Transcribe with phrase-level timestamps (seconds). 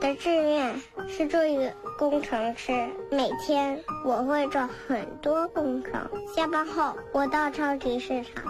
[0.00, 0.74] 的志愿
[1.06, 2.72] 是做一个工程师，
[3.10, 5.92] 每天我会做很多工程。
[6.34, 8.42] 下班后，我到超级市场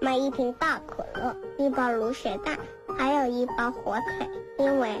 [0.00, 2.58] 买一瓶大可乐，一包卤血蛋，
[2.96, 4.28] 还有一包火腿，
[4.58, 4.96] 因为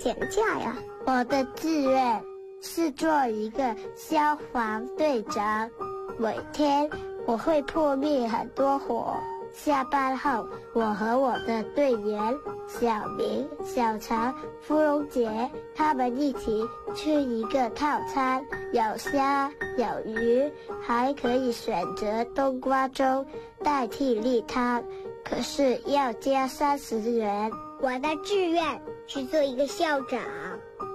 [0.00, 0.76] 减价呀。
[1.04, 2.20] 我的志愿
[2.60, 5.70] 是做一个消防队长，
[6.18, 6.90] 每天
[7.24, 9.14] 我会扑灭很多火。
[9.56, 12.38] 下班后，我和我的队员
[12.68, 16.62] 小明、小常、芙蓉姐他们一起
[16.94, 20.52] 吃一个套餐，有虾有鱼，
[20.82, 23.24] 还可以选择冬瓜粥
[23.64, 24.84] 代替例汤，
[25.24, 27.50] 可是要加三十元。
[27.80, 30.20] 我的志愿是做一个校长，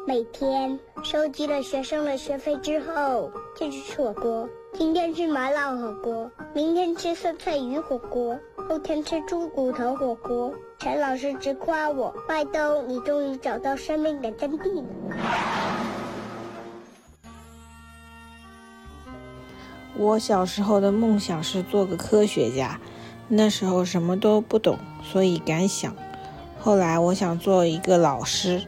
[0.08, 4.48] 每天收集了学生的学费之后，就去吃火锅。
[4.78, 10.54] 今天吃麻辣火锅，明天吃酸菜鱼火锅，后天吃猪骨头火锅。
[10.80, 14.84] 陈老师直夸我：“麦兜，你终于找到生命的真谛了。”
[19.98, 22.80] 我小时候的梦想是做个科学家，
[23.28, 25.94] 那时候什么都不懂，所以敢想。
[26.60, 28.66] 后来我想做一个老师，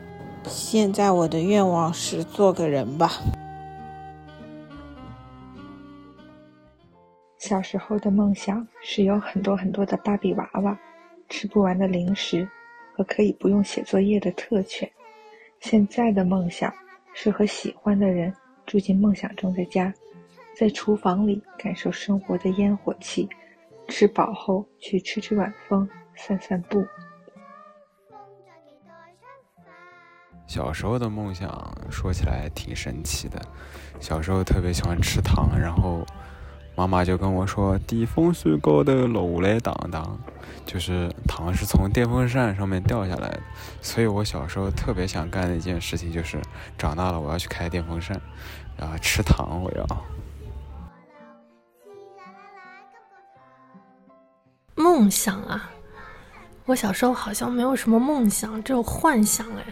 [0.48, 3.14] 现在我的愿望是做个人吧。
[7.46, 10.80] 小时候的梦想是有很多很多的芭比娃娃，
[11.28, 12.48] 吃不完的零食
[12.96, 14.90] 和可以不用写作业的特权。
[15.60, 16.74] 现在的梦想
[17.14, 18.34] 是和喜欢的人
[18.66, 19.94] 住进梦想中的家，
[20.58, 23.28] 在厨房里感受生活的烟火气，
[23.90, 26.82] 吃饱后去吹吹晚风、散散步。
[30.48, 33.42] 小时候的梦想说起来挺神奇的，
[34.00, 36.06] 小时候特别喜欢吃糖，然后。
[36.76, 40.18] 妈妈就跟我说：“地风水高头落来当当，
[40.66, 43.40] 就是糖是从电风扇上面掉下来的。”
[43.80, 46.42] 所以，我小时候特别想干的一件事情就是，
[46.78, 48.20] 长大了我要去开电风扇，
[48.76, 49.62] 然后吃糖。
[49.62, 49.86] 我要
[54.76, 55.70] 梦想啊！
[56.66, 59.64] 我小时候好像没有什么梦想，只有幻想哎。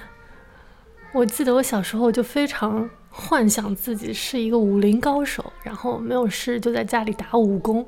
[1.14, 2.90] 我记得我小时候就非常。
[3.14, 7.86] 幻想自己是一个武林高手，然后没有事就在家里打武功。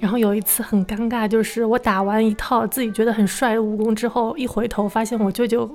[0.00, 5.70] 然后有一次很尴尬，就是我打完一套自己觉得很帅的武功之后，一回头发现我舅舅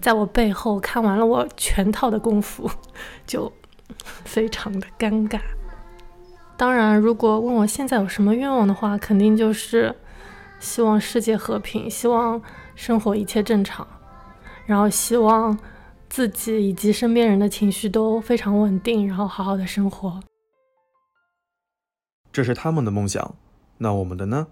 [0.00, 2.68] 在我背后看完了我全套的功夫，
[3.24, 3.50] 就
[4.24, 5.38] 非常的尴尬。
[6.56, 9.94] 当然，如果问我现在有什么愿望的话，肯定就是
[10.58, 12.42] 希望世界和平，希望
[12.74, 13.86] 生活一切正常，
[14.66, 15.56] 然后希望。
[16.08, 20.20] 自己以及身边人的情绪都非常稳定，然后好好的生活。
[22.32, 23.34] 这是他们的梦想，
[23.78, 24.46] 那我们的呢？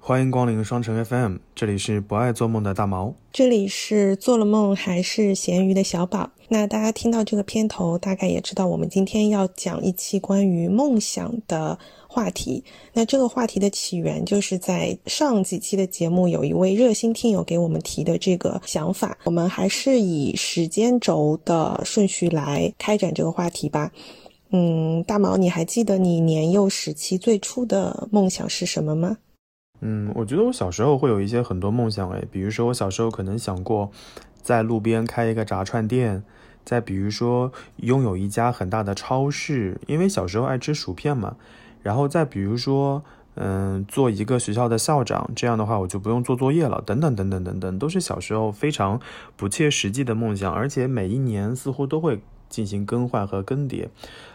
[0.00, 6.30] 欢迎光临双城 FM，这里是不爱做梦的大毛，这里是做了梦还是咸鱼的小宝。
[6.48, 11.78] 那大家听到这个片头，大概也知道我们今天要讲一期关于梦想的。
[12.10, 12.64] 话题，
[12.94, 19.16] 那这个话题的起源就是在上几期的节目，有一位热心听友给我们提的这个想法。
[19.24, 23.92] 我们还是以时间轴的顺序来开展这个话题吧。
[24.50, 29.18] 嗯，大毛，你还记得你年幼时期最初的梦想是什么吗？
[29.80, 33.90] 嗯，我觉得我小时候会有一些很多梦想诶，比如说我小时候可能想过
[34.42, 36.24] 在路边开一个炸串店，
[36.64, 41.36] 再比如说拥有一家很大的超市，因为小时候爱吃薯片嘛。
[41.80, 43.04] 然后再比如说，
[43.36, 49.00] 嗯，做一个学校的校长，这样的话我就不用做作业了，等等等等等等，都是小时候非常
[49.36, 53.86] 不切实际的梦想，而且每一年似乎都会进行更换和更迭。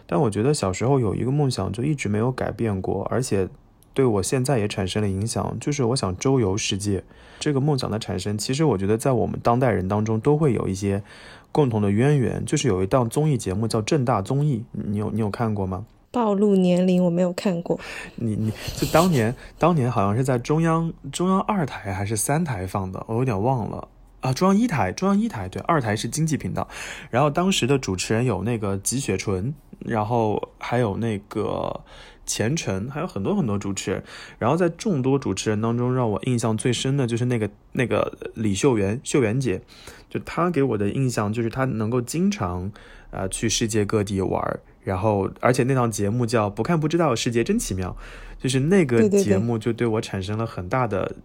[0.07, 3.49] 但我觉得小时候有一个梦想就一直没有改变过，而且
[3.93, 7.03] 对我现在也产生了影响，就是我想周游世界。
[7.39, 11.03] 这个梦想的产生，其实我觉得在我们当代人当中都会有一些
[11.51, 15.85] 共同的渊源，就是有一档综艺节目叫《正大综艺》，你有你有看过吗？
[16.11, 17.79] 暴露年龄，我没有看过。
[18.15, 23.87] 你你就当年当年好像是在中央中央二台还是三台放的，我有点忘了
[24.21, 24.31] 啊。
[24.31, 26.67] 中央一台，中央一台对，二台是经济频道。
[27.09, 31.81] 然后当时的主持人有那个吉雪纯，然后还有那个
[32.25, 34.03] 钱晨，还有很多很多主持人。
[34.39, 39.61] 然后在众多主持人当中，让我印象最深的就是那个那个李秀媛秀媛姐，
[40.09, 42.71] 就她给我的印象就是她能够经常
[43.11, 44.59] 啊去世界各地玩。
[44.83, 47.95] 然后，而且那档节目叫《不看不知道，世界真奇妙》，
[48.43, 51.15] 就是那个节目就对我产生了很大的，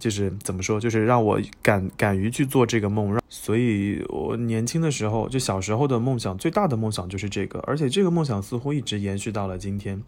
[0.00, 3.12] 就是怎么说，就是让我敢敢于去做这个梦。
[3.12, 10.02] 让所以，我年轻的时候，就小时候的梦想，最大的梦想就是这个，而且这个梦想似乎一直延续到了今天。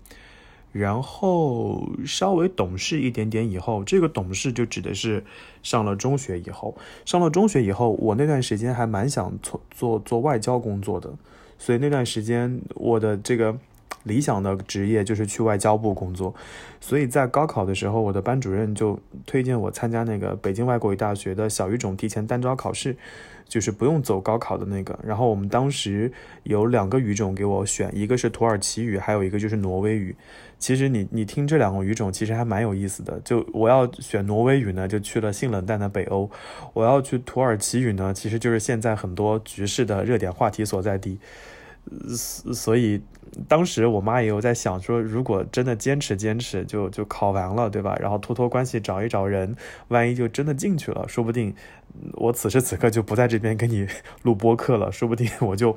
[0.73, 5.25] 然后稍微懂事一点点以后，这个懂事就指的是
[5.63, 6.77] 上了中学以后。
[7.05, 11.11] 上了中学以后，我那段时间还蛮想做做做外交工作的，
[11.59, 13.57] 所以那段时间我的这个
[14.05, 16.35] 理想的职业就是去外交部工作。
[16.81, 22.97] 所以在高考的时候，我的班主任就推荐我参加那个北京外国语大学的小语种提前单招考试。
[23.49, 26.13] 就是不用走高考的那个，然后我们当时
[26.43, 30.15] 有两个语种给我选，一个是土耳其语，还有一个就是挪威语。
[30.59, 33.19] 其实你你听这两个语种，其实还蛮有意思的。
[33.25, 36.29] 就我要选挪威语呢，就去了性冷淡的北欧；
[36.75, 41.19] 我要去土耳其语呢，其实就是现在很多局势的热点话题所在地。
[42.53, 43.01] 所以
[43.49, 47.97] 当时我妈也有在想说，如果真的坚持坚持，就就考完了，对吧？
[47.99, 49.57] 然后托托关系找一找人，
[49.89, 51.55] 万一就真的进去了，说不定
[52.15, 53.87] 我此时此刻就不在这边跟你
[54.23, 55.77] 录播客了，说不定 我就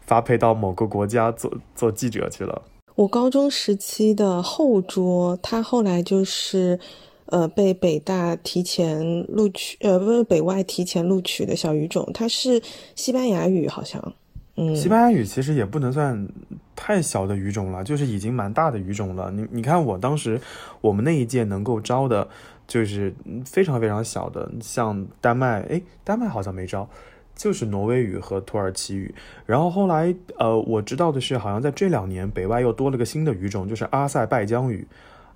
[0.00, 2.62] 发配到某个国家做做记者去了。
[2.94, 6.78] 我高中时期的后桌，他后来就是
[7.26, 12.60] 呃被北大提前录取，呃不是北外提前录取的小语种，他是
[12.94, 14.12] 西班牙语，好像。
[14.54, 16.28] 嗯，西班牙语其实也不能算
[16.76, 19.30] 太小的语种了，就是已经蛮大的语种了。
[19.30, 20.38] 你你看，我当时
[20.82, 22.28] 我们那一届能够招的，
[22.72, 23.12] 就是
[23.44, 26.88] 非常非常小的，像丹麦，哎，丹麦好像没招，
[27.36, 29.14] 就是挪威语和土耳其语。
[29.44, 34.86] 然后后来，呃，我知道的是，好像在这两年北外又多了个新的语种，就是阿塞拜疆语。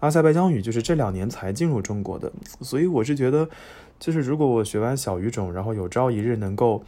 [0.00, 3.46] 阿塞拜疆语就是这两年才进入中国的，所以我是觉得，
[3.98, 6.82] 就是如果我学完小语种，然后有朝一日能够。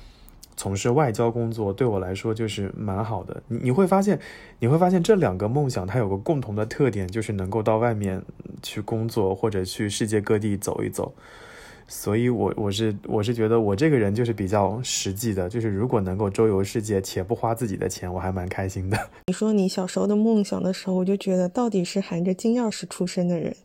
[0.58, 3.40] 从事外交工作对我来说就是蛮好的。
[3.46, 4.19] 你你会发现，
[4.58, 8.20] 你会发现这两个梦想它有个共同的特点，就是能够到外面
[8.60, 11.14] 去工作或者去世界各地走一走。
[11.87, 18.99] 所以，我我是我是觉得我这个人就是比较实际的，就是如果能够周游世界且不花自己的钱，我还蛮开心的。
[19.28, 23.56] 你说你小时候的梦想的时候，我就觉得到底是含着金钥匙出生的人。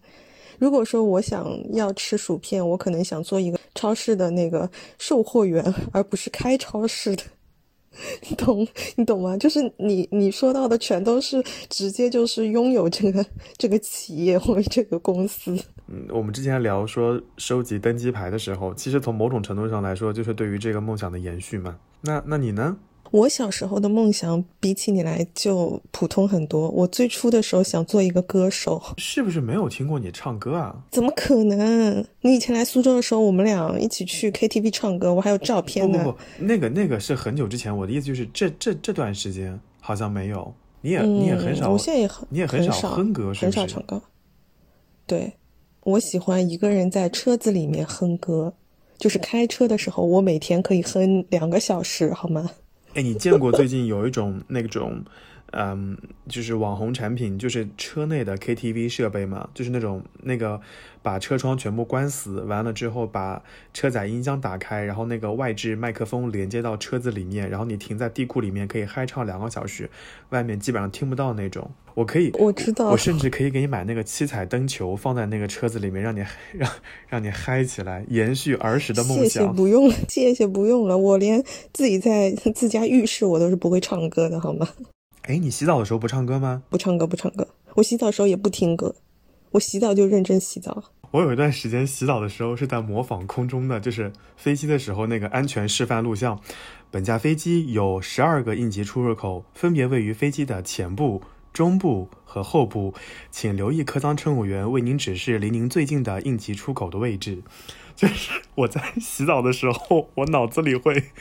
[0.59, 7.23] 如果说我想要吃薯片，我可能想做一个超市的那个售货员，而不是开超市的。
[8.27, 9.37] 你懂你懂吗？
[9.37, 13.23] 就是你你说到的全都是直接就是拥有这个
[13.55, 15.55] 这个企业或者这个公司。
[15.87, 21.77] 嗯，我们之前聊说收集登机牌的时候，其实从某种程度上来说，就是对于这个梦想的延续嘛。
[22.01, 22.75] 那那你呢？
[23.13, 26.67] 我小时候的梦想比起你来就普通很多。
[26.69, 30.75] 我最初的时候想做一个歌手，是不是没有听过你唱歌啊？
[30.89, 32.03] 怎么可能？
[32.21, 35.99] 你以前来苏州的时候，我们俩一起去 KTV 唱歌，我还有照片呢。
[35.99, 37.75] 不不不，那个那个是很久之前。
[37.77, 40.51] 我的意思就是这这这段时间好像没有。
[40.81, 44.01] 你也你也很少，我现在也很你也很少哼歌，很少唱歌。
[45.05, 45.33] 对，
[45.83, 48.55] 我喜欢一个人在车子里面哼歌，
[48.97, 52.49] 就是开车的时候，我每天可以哼两个小时，好吗？
[52.93, 55.03] 哎，你见过最近有一种那种，
[55.55, 55.97] 嗯，
[56.27, 59.49] 就是网红产品，就是车内的 KTV 设备嘛？
[59.53, 60.59] 就是那种那个
[61.01, 63.41] 把车窗全部关死，完了之后把
[63.73, 69.89] 车载音箱打开，然后那个外置麦克风连接到车子里面，然后你停在地库里面可以嗨唱两个小时，
[70.29, 71.69] 外面基本上听不到那种。
[71.93, 76.71] 我可以，我知道，我甚至可以给你买那个七彩灯球，放在那个车子里面，让你让
[77.07, 79.25] 让你嗨起来，延续儿时的梦想。
[79.25, 80.97] 谢谢，不用了，谢谢，不用了。
[80.97, 84.67] 我连自己在自家浴室我都是不会唱歌的，好吗？
[85.23, 86.63] 哎，你洗澡的时候不唱歌吗？
[86.69, 87.47] 不唱歌，不唱歌。
[87.75, 88.93] 我洗澡的时候也不听歌，
[89.51, 90.83] 我洗澡就认真洗澡。
[91.11, 96.37] 我有一段时间洗澡的时候是在模仿空中的，就是飞机的时候那个安全示范录像。
[96.91, 101.21] 本架飞机有十二个应急出入口，分别位于飞机的前部。
[101.53, 102.95] 中部和后部，
[103.29, 107.43] 请留意客舱乘务员为您指示离您最近的应急出口的位置。
[107.95, 111.11] 就是我在洗澡的时候，我脑子里会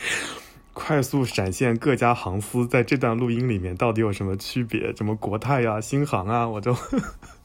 [0.72, 6.74] 快速闪现各家航司在这段录音里面到底有什么区别，什么国泰啊、新航啊，我都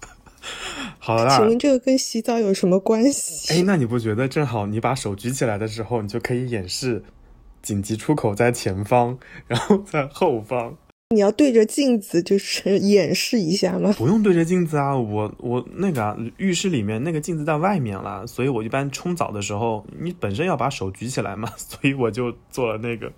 [0.99, 1.29] 好了。
[1.29, 3.53] 请问这个跟洗澡有什么关系？
[3.53, 7.03] 哎，那你不觉得正好你把手举起来的时候，你就可以演示
[7.61, 9.17] 紧急出口在前方，
[9.47, 10.77] 然后在后方。
[11.15, 13.95] 你要对着镜子就是演示一下吗？
[13.97, 23.09] 不用对着镜子啊，我我那个啊浴室里面那个镜子在外面了，所以我一般冲澡的时候，你本身要把手举起来嘛， 所以我就做了那个。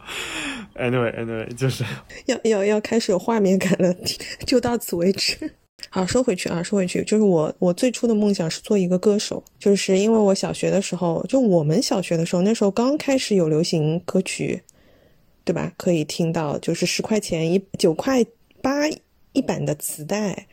[0.76, 1.84] Anyway Anyway，就是
[2.28, 3.92] 要要要开始有画面感了，
[4.46, 5.52] 就到此为止。
[5.90, 14.62] 好，说回去啊，说回去，就是我我最初的梦想是做一个歌手，就是因为我小学的时候，就我们小学的时候，那时候刚开始有流行歌曲。
[15.44, 15.72] 对吧？
[15.78, 18.26] 可以听到，就是十块钱一九块
[18.62, 18.88] 八
[19.34, 20.48] 一版的磁带。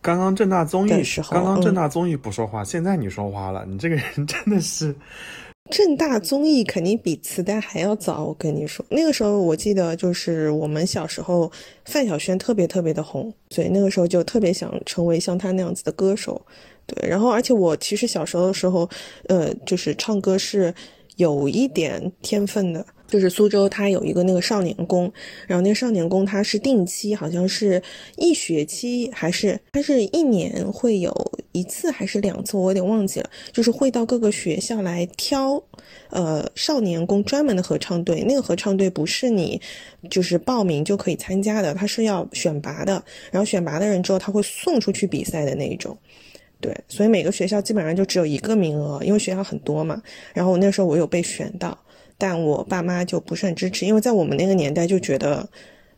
[0.00, 4.94] 刚刚正大综艺时候，刚刚正大综艺不说话，现在你说话了，你这个人真的是
[5.70, 11.50] 正大综艺肯定比磁带还要早，我跟你说，那个时候我记得就是我们小时候
[11.84, 16.40] 范晓萱特别特别的红，所以那个时候就特别想成为像她那样子的歌手。
[16.86, 18.88] 对，然后而且我其实小时候的时候，
[19.28, 20.72] 呃，就是唱歌是
[21.16, 22.86] 有一点天分的。
[23.08, 25.10] 就是苏州，它有一个那个少年宫，
[25.46, 27.82] 然后那个少年宫它是定期，好像是
[28.16, 33.30] 一学期还是它是一年会有一次还是两次，我有点忘记了。
[33.50, 35.62] 就是会到各个学校来挑，
[36.10, 38.22] 呃，少年宫专门的合唱队。
[38.28, 39.60] 那个合唱队不是你
[40.10, 43.02] 就是报名就可以参加的，它是要选拔的。
[43.32, 45.96] 然后选拔的人之后，他会送出去比赛的那一种。
[46.60, 50.02] 对，所以每个学校基本上就只有一个名额，因为学校很多嘛。
[50.34, 51.76] 然后我那时候我有被选到。
[52.18, 55.48] 但我爸妈就不是很支持，因为在我们那个年代就觉得。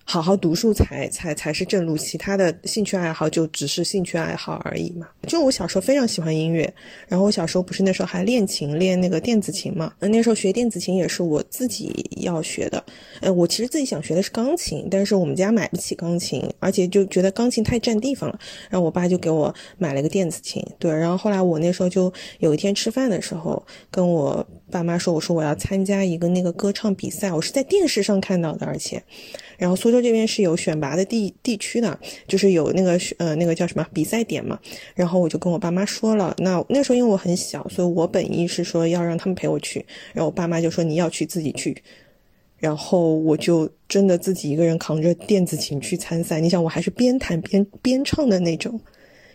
[0.04, 5.07] 好好读书才才才是正路，其他的兴趣爱好就只是兴趣爱好而已嘛。
[5.28, 6.73] 就我小时候非常喜欢音乐，
[7.07, 9.92] 然后我小时候不是那时候还练琴，练那个电子琴嘛。
[10.00, 12.85] 那时候学电子琴也是我自己要学的。
[13.21, 18.37] 呃，我其实自己想学的是钢琴，但是我们家买不起钢琴，而且就觉得钢琴太占地方了。
[18.69, 20.61] 然后我爸就给我买了个电子琴。
[20.80, 29.00] 对，然后后来我那时候就有一天吃饭的时候跟我爸妈说，我说我要参加一个那个歌唱比赛，我是在电视上看到的，而且。
[29.61, 34.59] 然后苏州这边是有选拔的地地区的，就是有那个呃那个叫什么比赛点嘛。
[34.95, 39.85] 然后我就跟我爸妈说了，那那时候因为我很小，所以我本意是说要让他们陪我去。
[40.14, 41.76] 然后我爸妈就说你要去自己去。
[42.57, 46.40] 然后我就真的自己一个人扛着电子琴去参赛。
[46.40, 48.81] 你想我还是边弹边边唱的那种，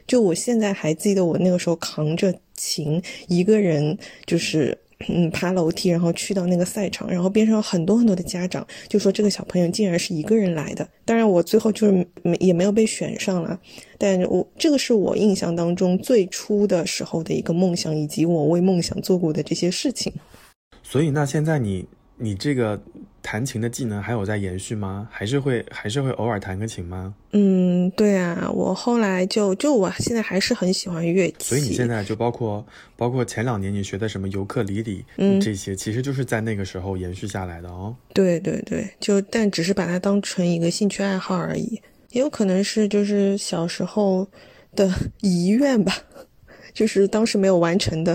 [0.08, 4.76] 就我现在还记得我那个时候扛着琴一个人就是。
[5.10, 10.88] 嗯，爬楼梯，然后去到那个赛场，然后边上有很多很多的家长，就说这个小朋友竟然是一个人来的。
[11.04, 13.60] 当然，我最后就是没也没有被选上了，
[13.98, 20.14] 但我这个是我印象当中最初的时候的一个梦想，以及我为梦想做过的这些事情。
[20.82, 21.86] 所以，那现在你
[22.18, 22.82] 你这个。
[23.26, 25.10] 弹琴的技能还有在延续吗？
[25.12, 27.12] 还是会还是会偶尔弹个琴吗？
[27.32, 31.36] 嗯，对啊，我后来就就我现在还是很喜欢乐器。
[31.40, 32.64] 所以你现在就包括
[32.96, 37.96] 包括前两年你学的什么尤克里里，嗯，这些其实就是在那个时候延续下来的哦。
[38.14, 44.28] 对对对，就但只是把它当成一个兴趣爱好而已，也有可能是就是小时候
[44.76, 44.88] 的
[45.22, 45.98] 遗愿吧。
[46.76, 48.14] 就是当时没有完成的，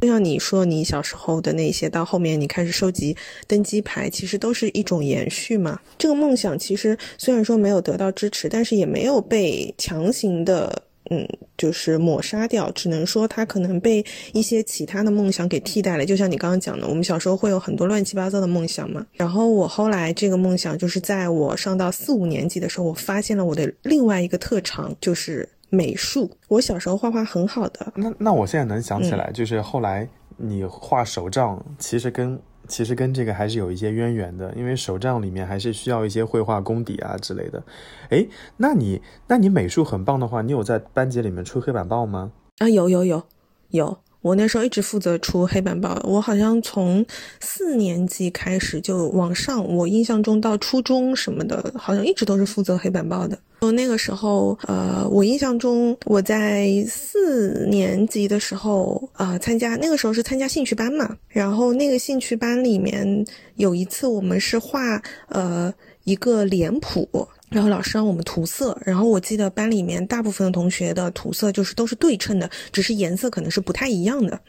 [0.00, 3.14] 就 像你说你小时候的那些，到后面你开始收集
[3.48, 5.78] 登机牌，其实都是一种延续嘛。
[5.98, 11.28] 这个梦想其实虽然说没有得到支持，但是也没有被强行的，嗯，
[11.58, 12.70] 就是抹杀掉。
[12.70, 16.06] 只能说它可能被一些其他的梦想给替代了。
[16.06, 19.04] 就像你刚刚讲的，我们小时候会有很多乱七八糟的梦想嘛。
[19.14, 25.48] 然后我后来这个梦想就是在我上到四五年级的时候，我发现了我的另外一个特长，就是。
[25.70, 27.92] 美术，我小时候画画很好的。
[27.96, 37.62] 那那我现在能想起来，就是后来你画手账，其实跟其实跟这个还是有一些渊源的，因为手账里面还是需要一些绘画功底啊之类的。
[38.10, 42.32] 哎，那你那你美术很棒的话，你有在班级里面出黑板报吗？
[42.58, 43.22] 啊，有有有
[43.70, 43.98] 有。
[44.22, 47.04] 我那时候一直负责出黑板报，我好像从
[47.40, 53.38] 四年级开始就往上，我印象中到初中什么的，好像一直都是负责黑板报的。
[53.60, 63.24] 我那个时候，呃，我印象中我在四年级的时候，呃，参加那个时候是参加兴趣班嘛，然后那个兴趣班里面
[63.56, 65.72] 有一次我们是画，呃，
[66.04, 67.08] 一个脸谱。
[67.50, 74.40] 然后老师让我们涂色，然后我记得班里面大部分的同学的涂色就是都是对称的，只是颜色可能是不太一样的。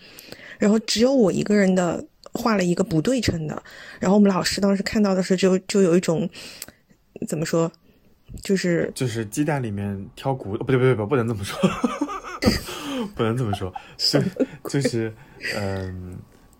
[0.60, 3.63] 然后只有我一个人的画了一个不对称的。
[4.00, 6.29] 然后我们老师当时看到的时候，就就有一种
[7.27, 7.72] 怎么说，
[8.43, 11.60] 就是就是鸡蛋里面挑骨，不对不对不不能这么说，
[13.15, 14.24] 不能这么说， 是
[14.70, 15.12] 就是
[15.58, 16.20] 嗯，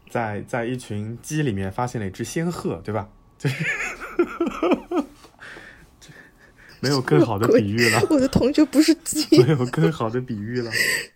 [0.10, 3.08] 在在一群鸡里面发现了一只仙鹤，对吧？
[3.38, 3.64] 就是。
[6.82, 8.02] 没有更好的比喻了。
[8.12, 9.26] 我的同学不是鸡。
[9.42, 10.70] 没有更好的比喻了。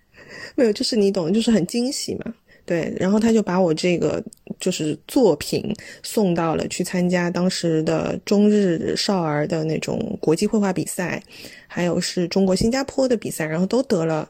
[0.55, 2.33] 没有，就是你懂，就是很惊喜嘛。
[2.65, 4.23] 对，然后他就把我这个
[4.59, 5.61] 就是作品
[6.01, 11.21] 送到了去参加当时的中日少儿的那种国际绘画比赛，
[11.67, 14.27] 还有是中国新加坡的比赛，然后都得了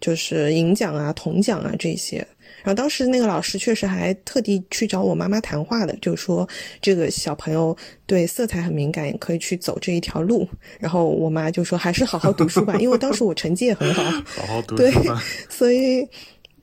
[0.00, 2.26] 就是银奖啊、铜奖啊这些。
[2.66, 6.46] 然后当时那个老师确实还特地去找我妈妈谈话的，就说
[6.82, 10.48] 这个小朋友对色彩很敏感，可以去走这一条路。
[10.80, 14.82] 然后我妈就说还是好好读书吧，因为当时我成绩也很好， 好好读书。
[14.82, 14.92] 对，
[15.48, 16.04] 所以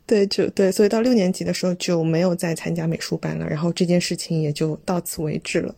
[0.06, 5.74] 对就对，所以到六年级的时候就没有再参加美术班了，然后这件事情也就到此为止了。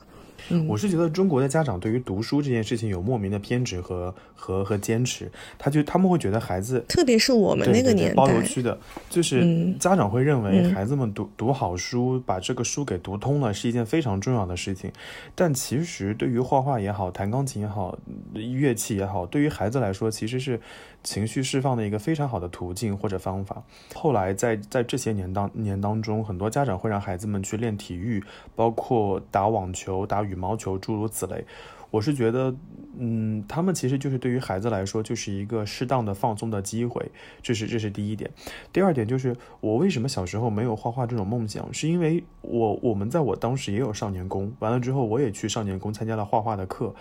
[0.68, 8.78] 我是觉得中国的家长对于读书这件事情有莫名的偏执和和和坚持，他就他们会觉得孩子，特别是我们那个年代，包邮区的，
[9.10, 14.92] 就是家长会认为孩子们读读好书，把这个书给读通了是一件非常重要的事情。
[15.34, 17.98] 但其实对于画画也好，弹钢琴也好，
[18.34, 20.60] 乐器也好，对于孩子来说，其实是
[21.06, 23.64] 情绪释放的一个非常好的途径或者方法。
[23.94, 28.22] 后来在在这些年当年当中，很多家长会让孩子们去练体育，
[28.56, 31.46] 包括打网球、打羽毛球，诸如此类。
[31.92, 32.54] 我是觉得，
[32.98, 37.10] 嗯，他们其实就是对于孩子来说，就是一个适当的放松的机会。
[37.42, 38.30] 这是这是第一点。
[38.74, 46.94] 第二点就是，我为什么小时候没有画画这种梦想，是因为我我们在我当时也有少年宫，完了之后我也去少年宫参加了画画的课。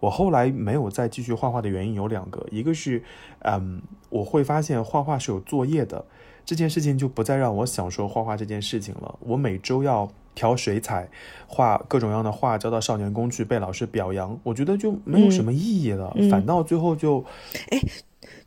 [0.00, 3.02] 我后来没有再继续画画的原因有两个，一个是，
[3.40, 6.04] 嗯，我会发现画画是有作业的，
[6.44, 9.18] 这件事情就不再让我享受画画这件事情了。
[9.20, 10.10] 我每周要。
[10.32, 11.10] 调水彩，
[11.48, 17.22] 画各种各样的画，交到少年宫去被老师表扬，我觉得就没有什么意义了，反倒最后就，
[17.70, 17.80] 哎，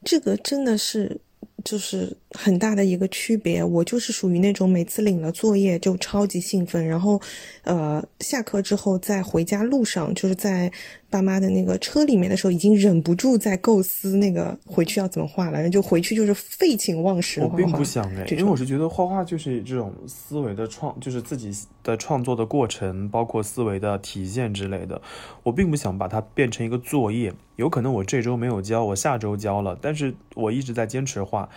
[0.04, 1.20] 这个真的是。
[1.64, 7.22] 就是很大的一个区别，我就是属于那种每次领了作业就超级兴奋，然后，
[7.64, 10.72] 呃，下课之后在回家路上，就是在
[11.10, 17.40] 爸妈的那个车里面的时候，已经忍不住在构思那个回去要怎么画了，然后就回去就是废寝忘食。
[17.42, 21.52] 我并不想哎，因为我是觉得画画就是这种思维的创，就是自己
[21.84, 25.00] 的创作的过程，包括思维的体现之类的，
[25.44, 27.32] 我并不想把它变成一个作业。
[27.58, 31.48] 有可能我这周没有交，我下周交了，但是我一直在坚持画。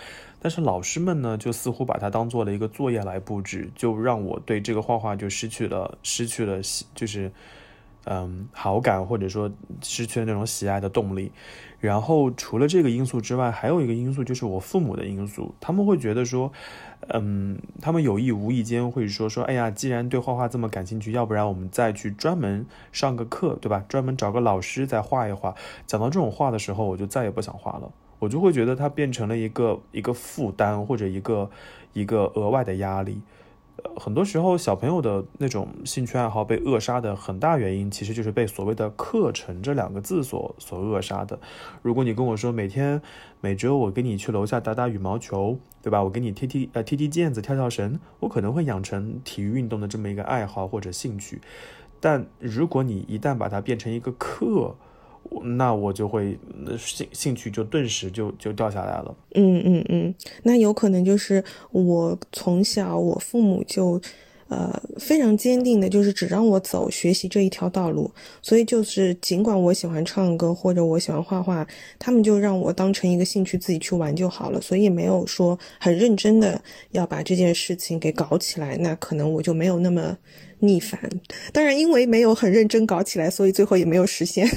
[0.46, 6.60] 但是老师们呢，就似乎把它当做了一个作业来布置，就让我对这个画画就失去了失去了，
[6.94, 7.32] 就是
[8.04, 9.50] 嗯好感，或者说
[9.82, 11.32] 失去了那种喜爱的动力。
[11.80, 16.52] 然后除了这个因素之外，还有一个因素就是我父母的因素，他们会觉得说，
[17.08, 23.84] 嗯，他们有意无意间会说说，哎呀，既然对画画这么感兴趣，要不然我们再去专门上个课，对吧？
[23.88, 25.56] 专门找个老师再画一画。
[25.88, 27.90] 讲到这种话的时候，我就再也不想画了。
[28.18, 31.50] 我就会觉得它变成了一个一个负担或者一个
[31.92, 33.20] 一个额外的压力。
[33.84, 41.38] 呃，很多时候小朋友的那种兴趣爱好被扼杀的很大原因，其实就是被所谓的课程这两个字所所扼杀的。
[41.82, 43.02] 如果你跟我说每天
[43.42, 46.02] 每周我跟你去楼下打打羽毛球，对吧？
[46.02, 51.42] 我给你踢踢呃踢踢毽子、跳跳绳，我可能会养成体育运动的这么一个爱好或者兴趣。
[52.00, 54.74] 但如果你一旦把它变成一个课，
[55.42, 56.38] 那我就会
[56.78, 59.14] 兴兴趣就顿时就就掉下来了。
[59.34, 64.00] 嗯嗯嗯，那有可能就是我从小我父母就，
[64.48, 68.10] 呃，非常坚定的，就是只让我走学习这一条道路。
[68.42, 71.66] 所以就是尽管我喜欢唱歌或者我喜欢画画，
[71.98, 74.60] 他们就让我当成一个兴趣自己去玩就好了。
[74.60, 76.60] 所以没有说很认真的
[76.92, 78.76] 要把这件事情给搞起来。
[78.76, 80.16] 那可能我就没有那么
[80.60, 80.98] 逆反。
[81.52, 84.48] 当然，因为没有很认真搞起来，所以最后也没有实现。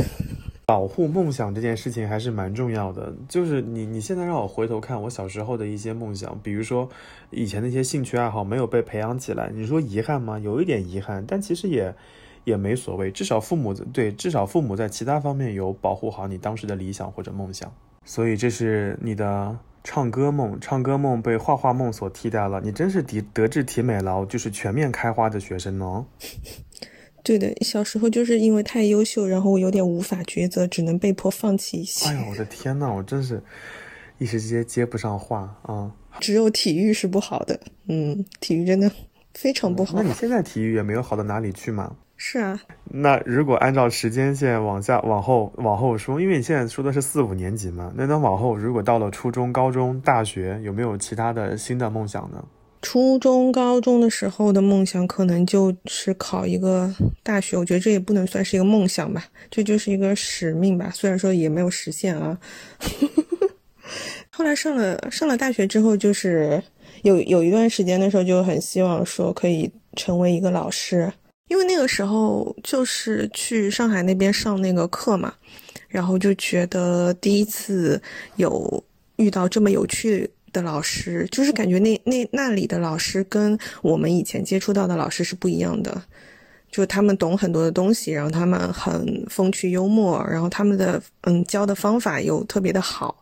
[0.69, 3.11] 保护梦想这件事情还是蛮重要的。
[3.27, 6.87] 就是你，你现在让我回头看我小时候的一些梦想，比如说
[7.31, 10.37] 以前的一些兴趣爱好没有被培养起来，你说遗憾吗？
[10.37, 11.95] 有一点遗憾，但其实也
[12.43, 13.09] 也没所谓。
[13.09, 17.73] 至少父母对，至少父母在其他方面有保护好你当时的理想或者梦想。
[18.05, 22.61] 所以这是你的唱歌梦，唱歌梦被画画梦所替代了。
[22.63, 26.05] 你真是德德智体美劳就是全面开花的学生呢。
[27.29, 32.09] 对的，小时候就是因为太优秀，然后我有点无法抉择，只能被迫放弃一些。
[32.09, 33.39] 哎呀，我的天呐，我真是
[34.17, 35.91] 一时之间接不上话啊！
[36.19, 38.91] 只有体育是不好的，嗯，体育真的
[39.35, 40.01] 非常不好。
[40.01, 41.95] 那你现在体育也没有好到哪里去嘛？
[42.17, 42.59] 是啊。
[42.85, 52.43] 那如果按照时间线往下往后往后说，因为你现在说的是四五年级嘛，那那往后如果到了初中、高中、大学，有没有其他的新的梦想呢？
[52.81, 60.89] 初中、高中的时候的梦想可能就是考一个大学，我觉得这也不能算是一个梦想吧，这就是一个使命吧。
[60.93, 62.39] 虽然说也没有实现啊。
[64.31, 66.63] 后来上了上了大学之后，就是
[67.03, 71.11] 有有一段时间的时候，就很希望说可以成为一个老师，
[71.49, 75.33] 因为那个时候就是去上海那边上那个课嘛，
[75.89, 78.01] 然后就觉得第一次
[78.37, 78.81] 有
[79.17, 80.29] 遇到这么有趣。
[80.51, 86.01] 的老师就是感觉那那那里的老师跟我们以前接触到的老师是不一样的，
[86.71, 93.15] 就他们懂很多的东西，然后他们很风趣幽默，然后他们的嗯教的方法又特别的好。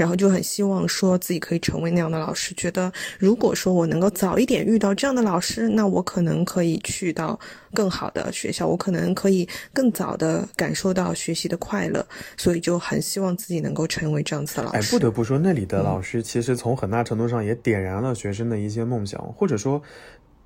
[0.00, 7.38] 然后就很希望说自己可以成为那样的老师，觉得如果说我能够早一点遇到这样的老师，那我可能可以去到
[7.74, 12.02] 更好的学校，我可能可以更早的感受到学习的快乐，
[12.38, 14.78] 所以就很希望自己能够成为这样子的老师。
[14.78, 19.82] 哎，不得不说，那里的老师其实从很大程度上也点燃了学生的一些梦想，或者说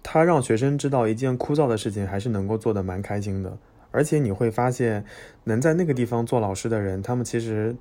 [0.02, 3.56] 他让学生知道一件枯燥的事情还是能够做得蛮开心的。
[3.94, 5.04] 而且你会发现，
[5.44, 7.74] 能在那个地方做老师的人，他们其实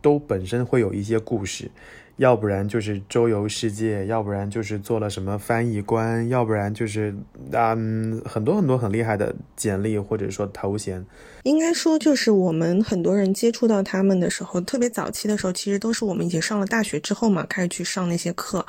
[0.00, 1.70] 都本身会有一些故事。
[2.16, 7.14] 要不然就是周游世界，要不然就是做了什么翻译官，要不然就是
[7.52, 11.04] 嗯很多很多很厉害的简历或者说头衔。
[11.44, 18.64] 应该说，就是我们很多人接触到他们的时候，特别早期的时候，其实都是我们已经上了大学之后嘛，开始去上那些课，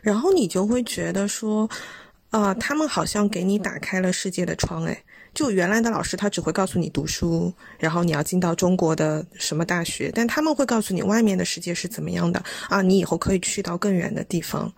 [0.00, 1.68] 然后你就会觉得说，
[2.30, 5.02] 啊，他们好像给你打开了世界的窗，哎。
[5.34, 14.70] 就原来的老师，他只会告诉你读书，然后你要进到中国的什么大学，但他们会告诉你外面的世界是怎么样的啊，你以后可以去到更远的地方。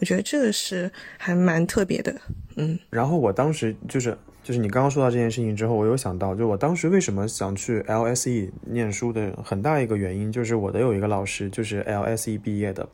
[0.00, 2.12] 我觉得这个是还蛮特别的，
[2.56, 2.76] 嗯。
[2.88, 12.88] 然后我当时就是就是你刚刚说到这件事情之后，我有想到，就我当时为什么想去 LSE 念书的很大一个原因，就是我的有一个老师就是 LSE 毕业的，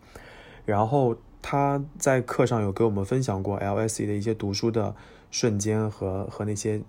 [0.66, 4.94] 然后他在课上有给我们分享过 LSE 的一些读书的。
[5.36, 6.80] 瞬间和和那些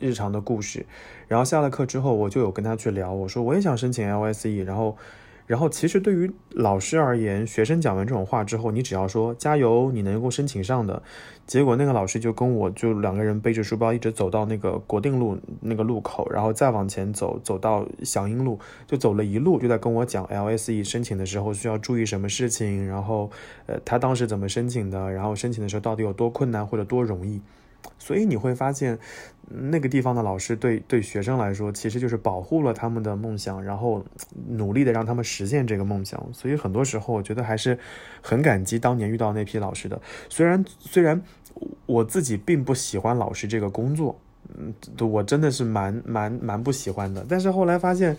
[0.00, 0.84] 日常的故事，
[1.28, 4.96] 然后下了课之后，我就有跟他去聊，我说我也想申请 LSE，然后，
[5.46, 11.00] 然后其实对于老师而言，学生讲完这种话之后，你只要说加油，你能够申请上的。
[11.46, 23.30] 结果那个老师就跟我就两个人背着书包一直走到那个国定路那个路口，然后再往前走，走到祥英路，就走了一路，就在跟我讲 LSE 申请的时候需要注意什么事情，然后
[23.66, 27.40] 呃他当时怎么申请的，然后申请的时候到底有多困难或者多容易。
[27.98, 28.98] 所以你会发现，
[29.48, 34.04] 那个地方的老师对对学生来说，其实就是保护了他们的梦想，然后
[34.48, 36.20] 努力的让他们实现这个梦想。
[36.32, 37.78] 所以很多时候，我觉得还是
[38.20, 40.00] 很感激当年遇到那批老师的。
[40.28, 41.20] 虽然虽然
[41.86, 44.18] 我自己并不喜欢老师这个工作，
[44.56, 47.24] 嗯，我真的是蛮蛮蛮不喜欢的。
[47.28, 48.16] 但是后来发现，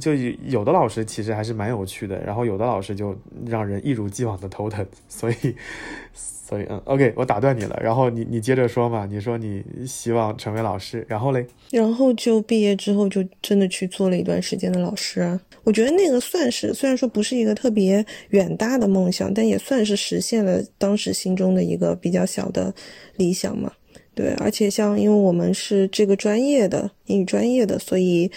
[0.00, 4.86] 就有的老师其实还是蛮有趣的，然后有的老师就让人一如既往的头疼。
[5.08, 5.54] 所以。
[6.48, 9.04] 所以，嗯，OK，我打断你了，然后你你接着说嘛。
[9.04, 11.44] 你说你希望成为老师，然后嘞？
[11.72, 15.36] 然后就毕业之后就真的去做了一段时间的老师。
[15.64, 22.72] 我觉得那个算是，虽然说不是一个特别远大的梦想，但也算是实现了当时心中的一个比较小的
[23.16, 23.72] 理想嘛。
[24.14, 28.30] 对，而且像因为我们是这个专业的英语专业的，所以，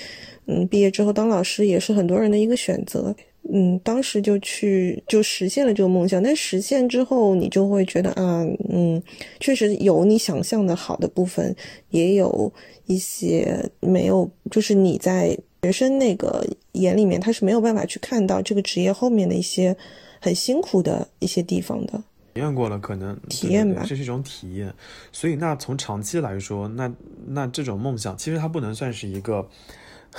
[0.49, 3.15] 嗯，毕业之后当老师也是很多人的一个选择。
[3.51, 9.01] 嗯，当时就去就实现了这个梦想，但实现之后，你就会觉得啊，嗯，
[9.39, 11.55] 确实有你想象的好的部分，
[11.89, 12.51] 也有
[12.85, 19.75] 一些没有，就是你在学生那个眼里面，他是没有办法去看到这个职业后面的一些
[20.19, 21.93] 很辛苦的一些地方的。
[22.33, 24.71] 体验过了，可能体验吧，这是一种体验。
[25.11, 26.91] 所以，那从长期来说，那
[27.25, 29.47] 那这种梦想，其实它不能算是一个。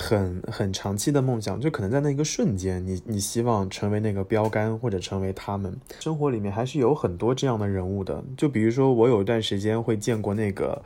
[0.01, 5.77] 很很长期的梦想，就可能在那一个瞬间，你你希望成为那个标杆，或者成为他们。
[5.99, 10.83] 生活里面还是有很多这样的人物的，就比如说我有一段时间会见过那个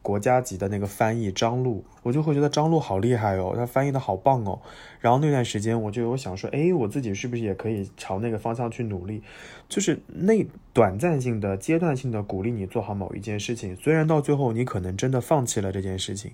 [0.00, 4.58] 国家级的那个翻译张璐，我就会觉得张璐好厉害哦，他翻译的好棒哦。
[4.98, 9.22] 然后那段时间我就有想说，哎，我自己是不是也可以朝那个方向去努力？
[9.68, 16.32] 就是那短暂性的、阶段性的鼓励你做好某一件事情，虽然到最后你可能真的放弃了这件事情，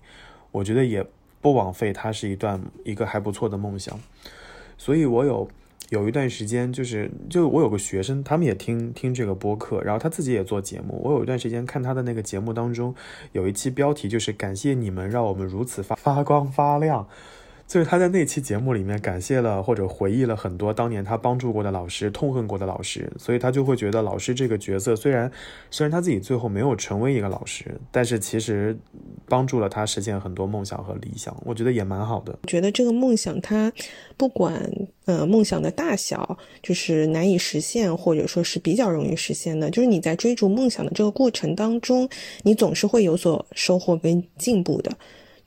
[0.52, 1.04] 我觉得也。
[1.40, 3.98] 不枉费，它是一段一个还不错的梦想，
[4.76, 5.48] 所以我有
[5.88, 11.00] 有一段时间，就是就我有个学生，他们也听听这个播客，然后他自己也做节目。
[11.02, 12.94] 我有一段时间看他的那个节目当中，
[13.32, 17.08] 有一期标题就是“感谢你们，让我们如此发发光发亮”。
[17.70, 25.30] 就是他在那期节目里面感谢了或者回忆了很多当年他帮助过的老师、痛恨过的老师，所以他就会觉得老师这个角色虽然
[25.70, 28.76] 虽然他自己最后没有成为一个老师，但是其实
[29.28, 32.36] 帮助了他实现很多梦想和理想，我觉得也蛮好的。
[32.42, 33.72] 我觉得这个梦想，它
[34.16, 34.68] 不管
[35.04, 42.08] 呃梦想的大小，就是难以实现或者说是比较容易实现的，就是你在追逐梦想的这个过程当中，
[42.42, 44.90] 你总是会有所收获跟进步的。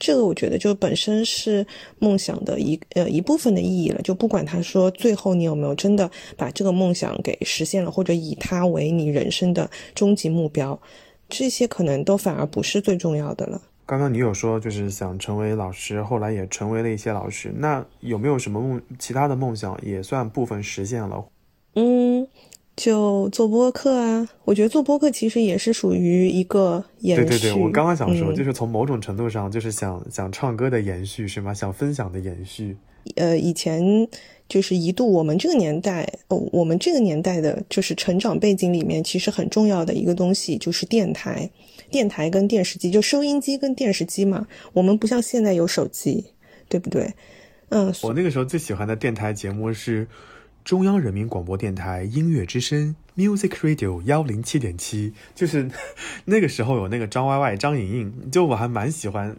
[0.06, 1.66] 这个我觉得就本身是
[1.98, 10.78] 梦想的一呃一部分的意义了，就不管他说最后你有没有真的把这个梦想给实现了，或者以它为你人生的终极目标，
[11.30, 13.62] 这些可能都反而不是最重要的了。
[13.86, 21.24] 刚刚你有说就是想成为老师，后来也成为了一些老师，那有没有什么梦其他的梦想也算部分实现了？
[21.76, 22.28] 嗯。
[22.76, 27.24] 就做播客啊，我觉得做播客其实也是属于一个延续。
[27.24, 31.54] 对对对，我刚刚想说，就是从某种程度上，就是想想唱歌的延续，是吗？
[31.54, 32.76] 想分享的延续。
[33.16, 34.08] 呃，以前
[34.50, 41.48] 就是一度我们这个年代，哦，我们这个年代的，就是成长背景里面，其实很重要的一个东西就是电台，
[41.92, 44.48] 电台跟电视机，就收音机跟电视机嘛。
[44.74, 46.26] 我们不像现在有手机，
[46.68, 47.14] 对不对？
[47.70, 50.08] 嗯，我那个时候最喜欢的电台节目是。
[50.64, 55.70] 中央人民广播电台音乐之声，Music Radio 幺零七点七，就是
[56.24, 59.36] 那个时候有那个张歪歪、张莹莹，就我还蛮喜欢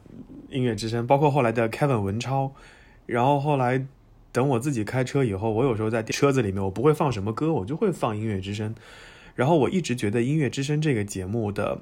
[0.50, 2.52] 音乐之声，包括后来的 Kevin 文超，
[3.06, 3.86] 然后后来
[4.32, 8.74] 等我自己开车以后，我有时候在车子里面，我不会放什么歌，我就会放音乐之声，
[9.34, 11.80] 然后我一直觉得音乐之声这个节目的。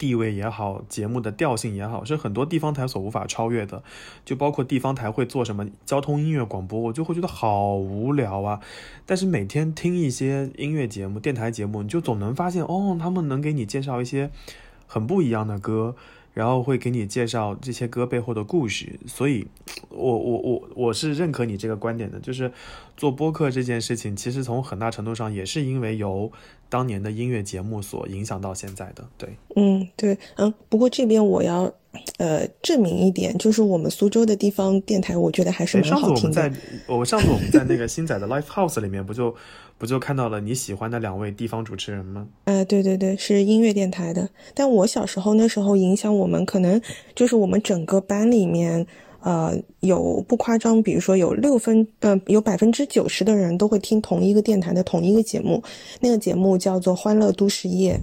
[0.00, 3.82] 地位也好，节目的调性也好，是很多地方台所无法超越的。
[4.24, 8.60] 就包括地方台会做什么交通音乐广播，我就会觉得好无聊啊。
[9.04, 14.30] 但是每天听一些音乐节目、电台节目，你就总能发现，哦，他们能给你介绍一些
[14.86, 15.94] 很不一样的歌。
[16.32, 19.46] 然后会给你介绍这些歌背后的故事，所以，
[19.88, 22.50] 我我我我是认可你这个观点的，就是
[22.96, 26.30] 做播客这件事情，其实从很大程度上也是因为由
[26.68, 29.04] 当年的音乐节目所影响到现在的。
[29.18, 31.72] 对，嗯，对，嗯，不过这边我要
[32.18, 36.36] 呃证明一点，就是我们苏州的地方电台，我觉得还是蛮好听的。
[36.36, 39.34] 上次我们在， 我上次我们在那个新仔的 Live House 里面不就。
[39.80, 42.26] 不就看到了你喜欢的两位地方主持人吗？
[42.44, 44.28] 哎，对对对，是音乐电台的。
[44.52, 46.78] 但我小时候那时候影响我们，可能
[47.14, 48.86] 就是我们整个班里面，
[49.22, 55.62] 呃，有不夸张，比如说有六分，呃，有百分之九十的人都会听同一个电台的同一个节目，
[55.98, 57.94] 那个节目叫做《欢乐都市夜》，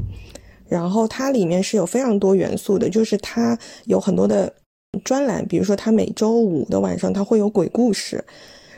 [0.67, 4.51] 然后它里面是有非常多元素的，就是它有很多的
[5.03, 8.25] 专栏，比如说它每周五的晚上它会有鬼故事。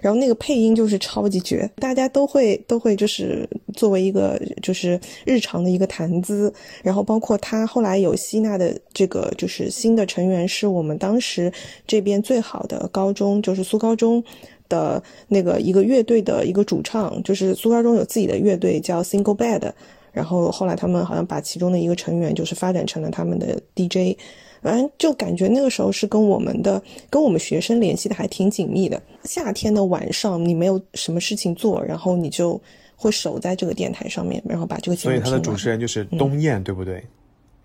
[0.02, 6.54] 然后那个配音就是超级绝，大家都会都会就是作为一个就是日常的一个谈资。
[6.84, 11.52] 然后包括他后来有吸纳的这个就是新的成员，是我们当时
[11.86, 14.24] 这边最好的高中，就是苏高中
[14.68, 19.72] 的那个一个乐队的一个主唱，就是苏高中有自己的乐队叫 Single Bed。
[20.12, 24.18] 然后后来他们好像把其中的一个成员就是发展成了他们的 DJ。
[24.62, 29.02] 反正就感觉那个时候是跟我们的跟我们学生联系的还挺紧密的。
[29.24, 32.60] 夏天的晚上，你没有什么事情做，然后你就
[32.96, 37.04] 会守在这个电台上面，然后把这个节目所以他的主持人就是东燕，对不对？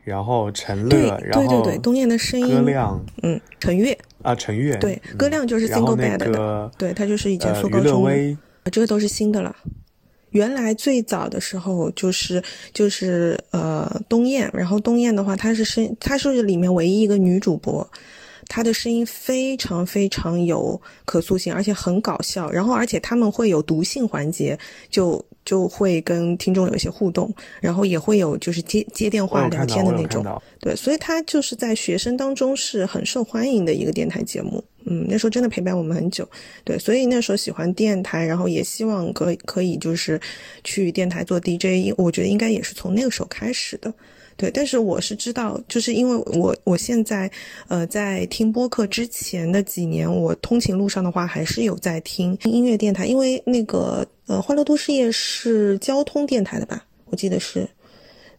[0.03, 2.49] 然后陈乐，然后对对对，东燕的声音。
[2.49, 8.07] 歌亮，嗯，陈悦啊，陈悦，对，歌亮就是 Single Bad 的，对他就是以前苏高中，
[8.71, 9.57] 这个都是新的了。
[10.35, 12.43] 原来最早的时候就是
[12.73, 17.89] 就是呃东燕，然后东燕的话，她是声她是里面唯一一个女主播，
[18.49, 22.51] 她的声音非常非常有可塑性，而且很搞笑。
[22.51, 24.59] 然后而且他们会有读信环节，
[24.91, 30.25] 就就会跟听众有一些互动，然后也会有就是接接电话聊天的那种。
[30.59, 34.65] 对，所以她就是在学生当中是很受欢迎的一个电台节目。
[34.87, 36.29] 嗯，那时候真的陪伴我们很久，
[36.65, 40.21] 对，所以那时候喜欢电台，然后也希望可可以就是
[40.63, 43.93] 去电台做 DJ，我觉得应该也是从那个时候开始的，
[44.37, 44.51] 对。
[44.51, 47.31] 但是我是知道，就是因为我我现在
[47.69, 57.67] 呃在听播客之前的几年，我通勤路上的话还是有在听音乐电台，因为那个呃欢乐都市夜是交通电台的吧，我记得是。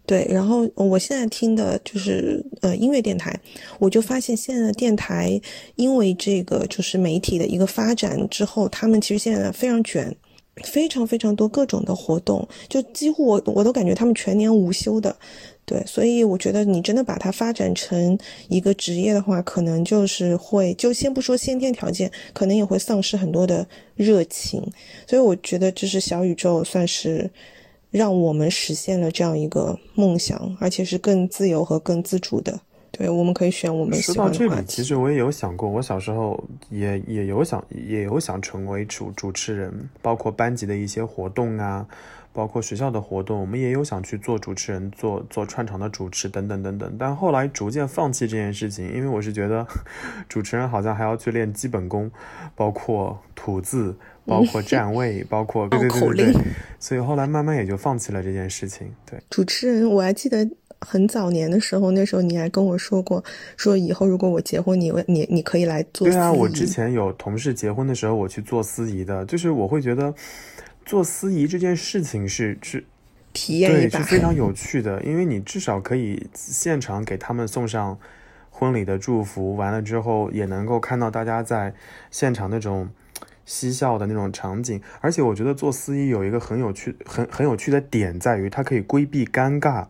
[0.06, 3.36] 对，然后我现在听的就是呃音乐电台，
[3.80, 5.42] 我就发现现在的电台
[5.78, 10.16] 因为这个就是媒体的一个发展之后，他们其实现在非常卷，
[10.64, 15.16] 非常非常多各种的活动，就几乎我我都感觉他们全年无休的。
[15.66, 18.16] 对，所以我觉得你真的把它发展成
[18.48, 24.62] 一个职业的话，可能就是会就先不说先天条件，可能也会丧失很多的热情。
[25.08, 27.28] 所以我觉得这是小宇宙算是。
[27.96, 32.60] 让我们实现了这样一个梦想，而且是更自由和更自主的。
[32.92, 41.86] 对，我们可以选我们喜欢的说到这里，其实我也有想过，我小时候也也有想，也有想成为主主持人，包括班级的一些活动啊，
[42.34, 46.96] 包括学校的活动，我们也有想去做主持人，做做串场的主持等等等等。
[47.00, 49.66] 但后来逐渐放弃这件事情，因为我是觉得
[50.28, 52.12] 主持人好像还要去练基本功，
[52.56, 53.96] 包括吐字。
[54.26, 56.34] 包括 站位，包括对对对对，
[56.80, 58.92] 所以后来慢慢也就放弃了这件事情。
[59.10, 60.48] 对，主持人，我还记得
[60.82, 63.24] 很早年的时候，那时候你还跟我说过，
[63.56, 66.08] 说以后如果我结婚，你你你可以来做。
[66.08, 70.14] 对啊，我之前有同事结婚的时候，我去做司仪的，就是我会觉得
[70.86, 72.84] 做司仪这件事情是是
[73.32, 77.98] 体验一把，是非常有趣的，因为你至少可以现场给他们送上
[78.50, 81.74] 婚礼的祝福，完了之后也能够看到大家在
[82.10, 82.90] 现场那种。
[83.46, 89.86] 嬉笑的那种场景，而且我觉得做司仪有一个很有趣、很很有趣的点在于，它可以规避尴尬。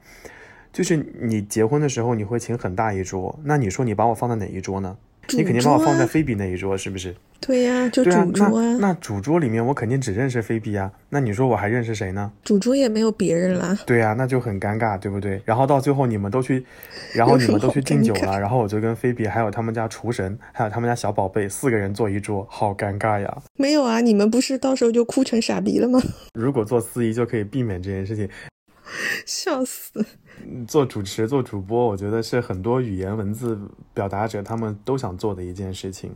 [0.74, 4.98] 就是你结婚的时候，你会请很大一桌，那你说你把我放在哪一桌呢？
[5.30, 7.16] 你肯定把我放在菲比那一桌，是不是？
[7.46, 12.32] 对呀，就主，桌啊，那那主桌里面我肯定只认识菲比啊，那你说我还认识谁呢？
[12.44, 13.78] 主桌也没有别人啦。
[13.86, 15.40] 对呀、那就很尴尬，对不对？
[15.46, 16.66] 然后到最后你们都去，
[17.14, 23.38] 然后你们都去敬酒了，然后我就跟菲比还有他们家厨神，还有他们家小宝贝四个人坐一桌，好尴尬呀！
[23.58, 26.02] 没有啊，你们不是到时候就哭成傻逼了吗？
[26.34, 28.28] 如果做司仪就可以避免这件事情，
[29.26, 30.04] 笑死！
[30.48, 33.58] 嗯做主持、做主播，我觉得是很多语言文字
[33.94, 36.12] 表达者他们都想做的一件事情。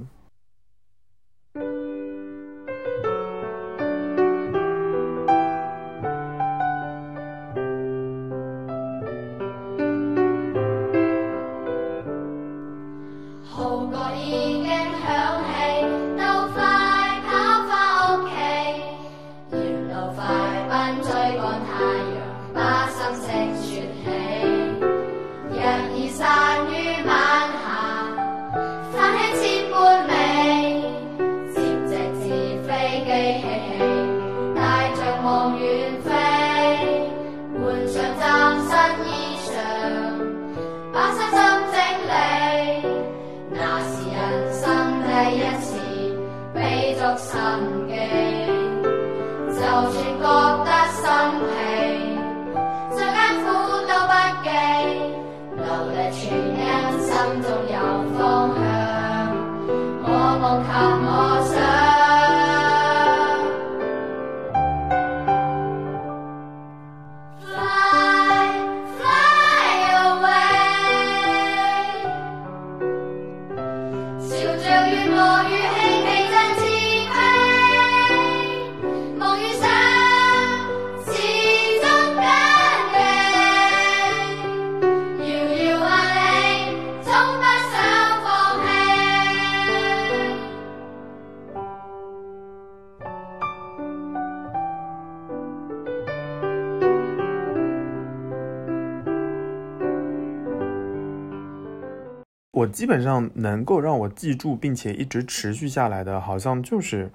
[102.70, 107.12] 基本上能够让我记住并且一直持续下来的，好像就是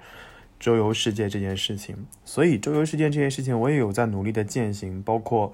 [0.61, 2.07] 周游世界这件事情。
[2.25, 5.53] 所以周游世界这件事情，我也有在努力的践行，包括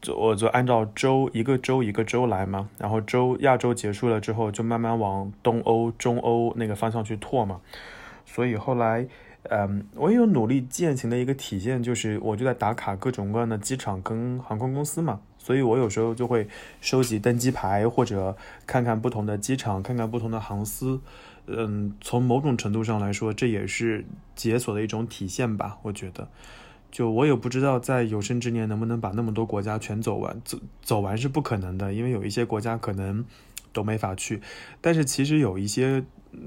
[0.00, 7.60] 就我就按照周一个周一个周来嘛，然后周亚洲结束了之后，就慢慢往东欧、中欧那个方向去拓嘛。
[8.26, 9.06] 所以后来，
[9.44, 15.20] 嗯，我也有努力践行的一个体现，就是我就在打卡各种各样的机场跟航空公司嘛。
[15.44, 16.48] 所以我有时候就会
[16.80, 18.34] 收集登机牌，或者
[18.66, 21.00] 看看不同的机场，看看不同的航司。
[21.46, 25.76] 嗯，从某种程度上来说，这也是解锁的一种体现吧。
[25.82, 26.26] 我觉得，
[26.90, 33.22] 就我也不知道在有生之年能不能把那么多国家全走完，走走完是不可能的，因为有一些国家可能
[33.74, 34.40] 都没法去。
[34.80, 36.02] 但是其实有一些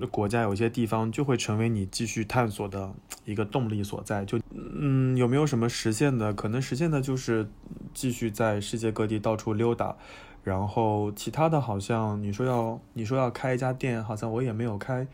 [0.10, 2.92] 国家、有一些地方就会成为你继续探索的
[3.26, 4.26] 一个动力所在。
[4.26, 6.34] 就嗯，有没有什么实现的？
[6.34, 7.48] 可能实现的就是
[7.94, 9.96] 继续在世界各地到处溜达。
[10.44, 15.06] 然后其他的好像你说要你说要开一家店，好像我也没有开。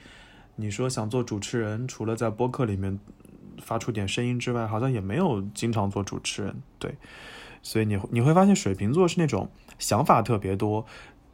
[0.56, 3.00] 你说想做主持人，除了在播客里面
[3.60, 6.62] 发出点声音之外，好像也没有经常做主持人。
[6.78, 6.96] 对，
[7.64, 9.50] 所以你你会发现水瓶座是那种
[9.80, 10.86] 想法特别多，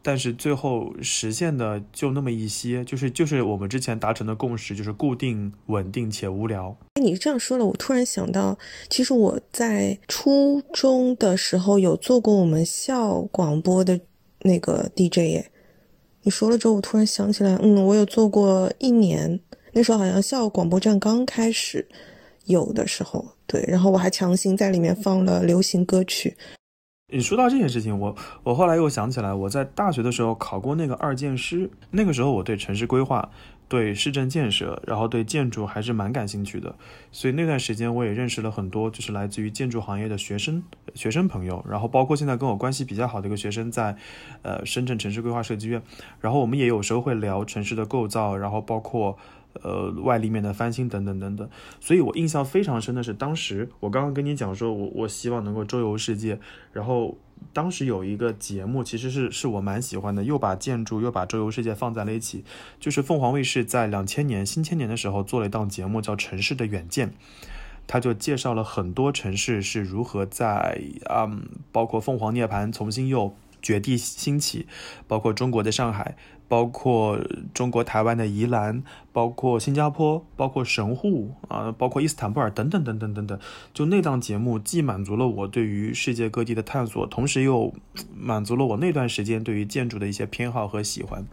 [0.02, 6.76] 但是最后实现的就那么一些，就是就是我们之前达成的共识，就是固定、稳定且无聊。
[7.00, 8.58] 你这样说了，我突然想到，
[8.88, 14.00] 其实我在初中的时候有做过我们校广播的
[14.40, 15.50] 那个 DJ 耶。
[16.22, 19.40] 你说了之后，我突然想起来，嗯，我有做过一年，
[19.72, 21.86] 那时候好像校广播站刚开始
[22.44, 26.36] 有的时候，对，然后我还强行在里面放了流行歌曲。
[27.12, 33.28] 你说到这件事情，我我后来又想起来，我在大学的时候考过那个二建师，那个时候我对城市规划、
[33.68, 36.74] 对市政建设，然后对建筑还是蛮感兴趣的，
[37.10, 40.62] 所以那段时间我也认识了很多就是来自于建筑行业的学生
[40.94, 43.96] 学生朋友，然后包括现在跟我关系比较好的一个学生在，
[44.42, 45.82] 呃深圳城市规划设计院，
[46.20, 49.18] 然后我们也有时候会聊城市的构造，然后包括。
[49.62, 51.48] 呃，外立面的翻新等等等等，
[51.80, 56.38] 所以我印象非常深的是，当时我刚刚跟你讲说，我我希望能够周游世界，
[56.72, 57.18] 然后
[57.52, 62.44] 当时有一个节目，其实是是我蛮喜欢的，又把建筑又把周游世界放在了一起，
[62.78, 67.08] 就是凤凰卫视在两千年新千年的时候做了一档节目叫《城市的远见》，
[67.86, 74.66] 他就介绍了很多城市是如何在嗯，包括凤凰涅槃重新又绝地兴起，
[75.06, 76.16] 包括中国的上海。
[76.50, 77.16] 包括
[77.54, 83.38] 中国台湾的宜兰，包括新加坡，包括神户啊，包括伊斯坦布尔等等等等等等。
[83.72, 87.72] 就那档节目，既满足了我对于世界各地的探索，同时又
[88.12, 91.24] 满足了我那段时间对于建筑的一些偏好和喜欢。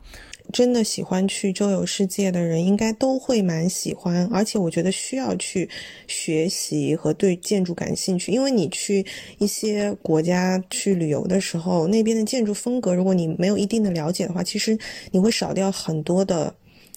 [0.54, 4.28] 真的喜欢去周游世界的人，应该都会蛮喜欢。
[4.32, 5.70] 而且我觉得需要去
[6.08, 9.06] 学习和对建筑感兴趣，因为你去
[9.38, 14.78] 一些国家去旅游的时候，那边的建筑风格，如果你没有一定的了解的话，其实
[15.12, 16.54] 你会少掉很多的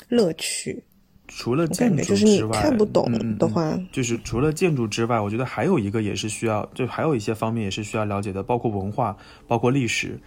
[0.09, 0.82] 乐趣。
[1.32, 10.18] 除了建筑就是你之外，看不懂嗯的话，嗯就是除了建筑之外，我觉得还有一个也是需要，就还有一些方面也是需要了解的，包括文化、包括历史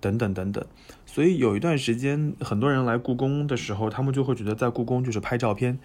[0.00, 0.64] 等等等等。
[1.10, 5.78] 所以有一段时间，很多人来故宫的时候，他们就会觉得在故宫就是拍照片，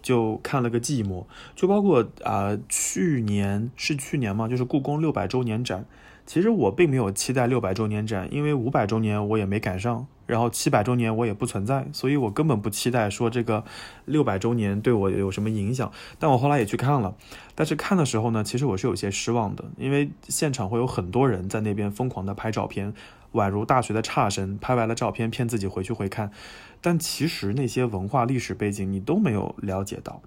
[0.00, 1.26] 就看了个寂寞。
[1.54, 5.84] 就包括啊、去年是去年嘛，就是故宫六百周年展。
[6.24, 13.64] 其实我并没有期待六百周年展，因为五百周年我也没赶上，然后七百周年我也不存在，所以我根本不期待说这个
[14.06, 15.92] 六百周年对我有什么影响。
[16.18, 17.14] 但我后来也去看了，
[17.54, 22.94] 但是看的时候呢，其实我是有些失望的，因为现场会有很多人在那边疯狂的拍照片，
[23.32, 26.30] 宛如大学的差生，拍完了照片骗自己回去回看，
[26.80, 30.22] 但其实那些文化历史背景你都没有了解到。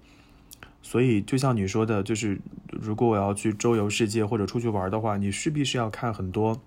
[0.82, 2.40] 所以，就像你说的，就是
[2.70, 6.60] 如果我要去周游世界或者出去玩的话，你势必是要看很多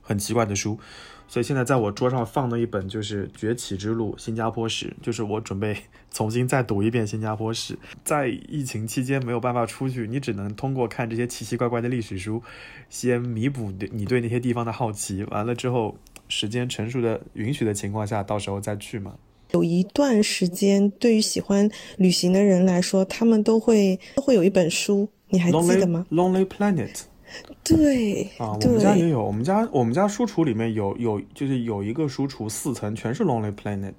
[0.00, 0.78] 很奇怪的书。
[1.26, 5.76] 所以现在在我桌上放的一本，就是《崛起之路：新加坡史》，就是我准备
[6.12, 7.76] 重新再读一遍新加坡史。
[8.04, 12.42] 在疫情期间没有办法出去，你只能通过看这些奇奇怪怪的历史书，
[12.88, 15.24] 先弥补你对那些地方的好奇。
[15.24, 15.96] 完了之后，
[16.28, 19.14] 时间成熟的允许的情况下，到时候再去嘛。
[19.52, 27.02] 有一段时间，对于喜欢旅行的人来说，他们都会都会有一本书，你还记得吗 Lonely Planet
[27.64, 33.94] 对啊，我们家也，有，我们家我们家书橱里面有有就是有一个书橱四层全是 Lonely Planet，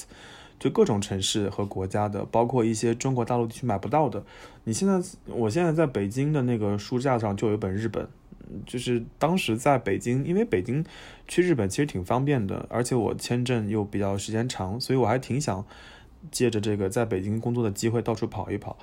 [0.60, 4.24] 就各种城市和国家的，包括一些中国大陆地区买不到的。
[4.64, 8.08] 你现在我现在在北京的那个书架上就有一本日本，
[8.48, 10.86] 嗯就是当时在北京，因为北京
[11.28, 15.66] 去日本其实挺方便的，而且我签证又比较时间长，所以我还挺想
[16.32, 18.78] 借着这个在北京工作的机会到处跑一跑。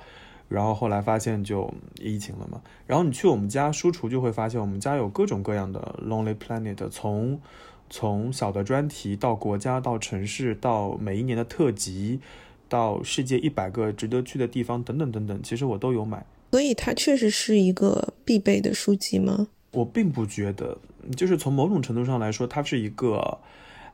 [0.53, 1.67] 然后后来发现就
[1.99, 7.41] 疫情了嘛，然后你去我们家书橱就会发现我们家有各种各样的 Lonely Planet，从
[7.89, 12.19] 从小的专题到国家到城市到每一年的特辑，
[12.69, 16.23] 到世界一百个值得去的地方等等等等，其实我都有买。
[16.51, 19.47] 所以它确实是一个必备的书籍吗？
[19.71, 20.77] 我并不觉得，
[21.17, 23.39] 就是从某种程度上来说，它是一个，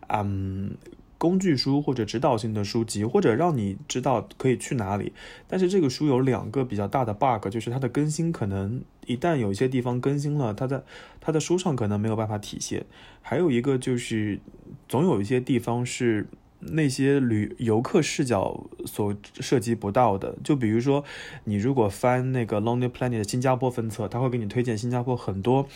[0.10, 0.72] 嗯，
[1.20, 5.14] 工具书或者指导性的书籍，或者让你知道可以去哪里。
[5.48, 10.82] 但是这个书有两个比较大的 bug，就是它的更新可能一旦有一些地方更新了，它在
[11.22, 12.86] 它的书上可能没有办法体现。
[13.22, 14.40] 还有一个就是，
[14.88, 16.26] 总有一些地方是
[16.62, 20.38] 那些旅游客视角所涉及不到的。
[20.42, 21.04] 就比如说，
[21.44, 25.68] 你如果翻那个 Lonely Planet 的新加坡分册，它会给你推荐新加坡很多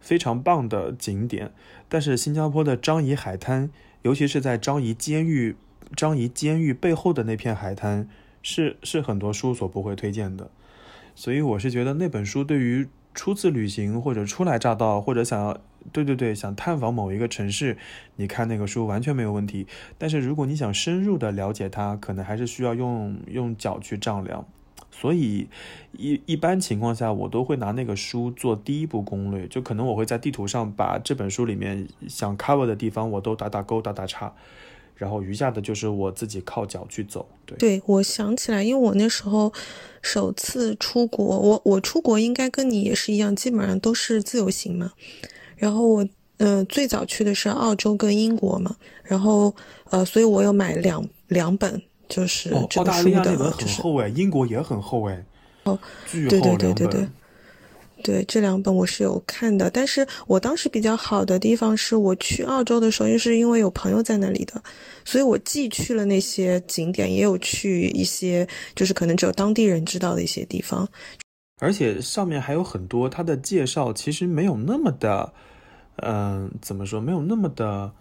[0.00, 1.52] 非常棒的景点，
[1.88, 3.70] 但是新加坡的樟宜海滩，
[4.02, 5.56] 尤其是在张仪监狱、
[5.96, 8.08] 张仪监狱背后的那片海滩，
[8.42, 10.50] 是是很多书所不会推荐的。
[11.14, 15.58] 所以我是觉得那本书对于初次旅行或者初来乍到，或者想要
[15.92, 17.76] 对对对想探访某一个城市，
[18.16, 19.66] 你看那个书完全没有问题。
[19.98, 24.46] 但是如果你想深入的了解它，可能还是需要用用脚去丈量。
[24.94, 25.48] 所以
[25.96, 34.32] 一一般情况下，我都会拿那个书做第一步攻略，就可能我会在地图上把这本书里面想 cover 的地方我都打打勾、打打叉，
[34.94, 37.26] 然后余下的就是我自己靠脚去走。
[37.46, 39.52] 对，对，我想起来，因为我那时候
[40.02, 44.92] 首次出国，我我出国应该跟你也是一样，基本上都是自由行嘛。
[45.56, 49.54] 然后我呃最早去的是澳洲跟英国嘛，然后
[49.90, 51.82] 呃，所以我有买两两本，
[52.14, 55.24] 就是哦，这个书的，就是很厚哎，英国也很厚哎，
[55.64, 56.74] 哦，巨对对厚两本。
[56.74, 57.08] 对对对，
[58.02, 64.60] 对这两本我是有看的，但是我当时比较好的地方是我去澳洲的时候，就是因为有朋友在那里的，
[65.04, 70.88] 所以我既去了那些景点，也有去一些就是可能只有当地人知道的一些地方。
[71.60, 75.32] 而且上面还有很多它的介绍，其实没有那么的，
[75.98, 77.92] 嗯、怎么说，没有那么的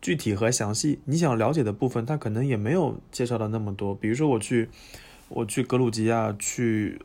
[0.00, 1.00] 具体和详细。
[1.04, 3.94] 你想了解的部分，他可能也没有介绍的那么多。
[3.94, 4.68] 比如说我去，
[5.28, 7.02] 我去格鲁吉亚，去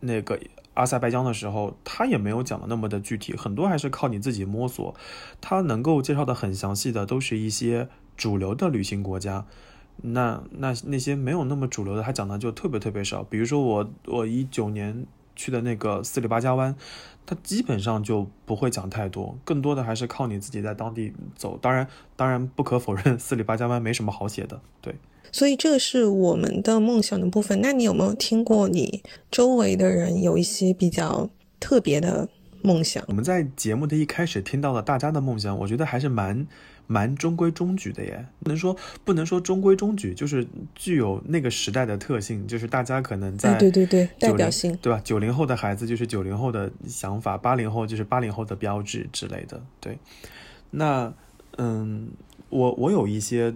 [0.00, 0.40] 那个
[0.74, 4.94] 阿塞拜疆的时候，他也没有讲的那么的具体，很多还是靠你自己摸索。
[5.40, 9.44] 他能够介绍的很详细的，都是一些主流的旅行国家。
[10.02, 13.22] 那那那些没有那么主流的，他讲的就特别特别少。
[13.22, 15.04] 比如说我我一九年
[15.36, 16.74] 去的那个斯里巴加湾，
[17.26, 21.58] 它基本上就不会讲太多，更多的还是靠你自己在当地走。
[21.62, 24.60] 当然，当然不可否认，四里八家湾没什么好写的。
[24.80, 24.94] 对，
[25.30, 27.60] 所以这个是我们的梦想的部分。
[27.60, 32.28] 那你有没有听过你周围的人有一些比较特别的
[32.62, 33.04] 梦想？
[33.06, 36.46] 我们在节目的一开始听到了大家的梦想，我觉得还是蛮
[36.90, 45.00] 蛮中规中矩的耶，不能说不能说中规中矩，就是具有那个时代的特性，就是大家可能在、哎，对对对，代表性，对吧？
[45.04, 49.62] 九零后的孩子就是九零后的想法，八零后就是八零后的标志之类的。
[49.78, 50.00] 对，
[50.72, 51.14] 那
[51.58, 52.08] 嗯，
[52.48, 53.54] 我我有一些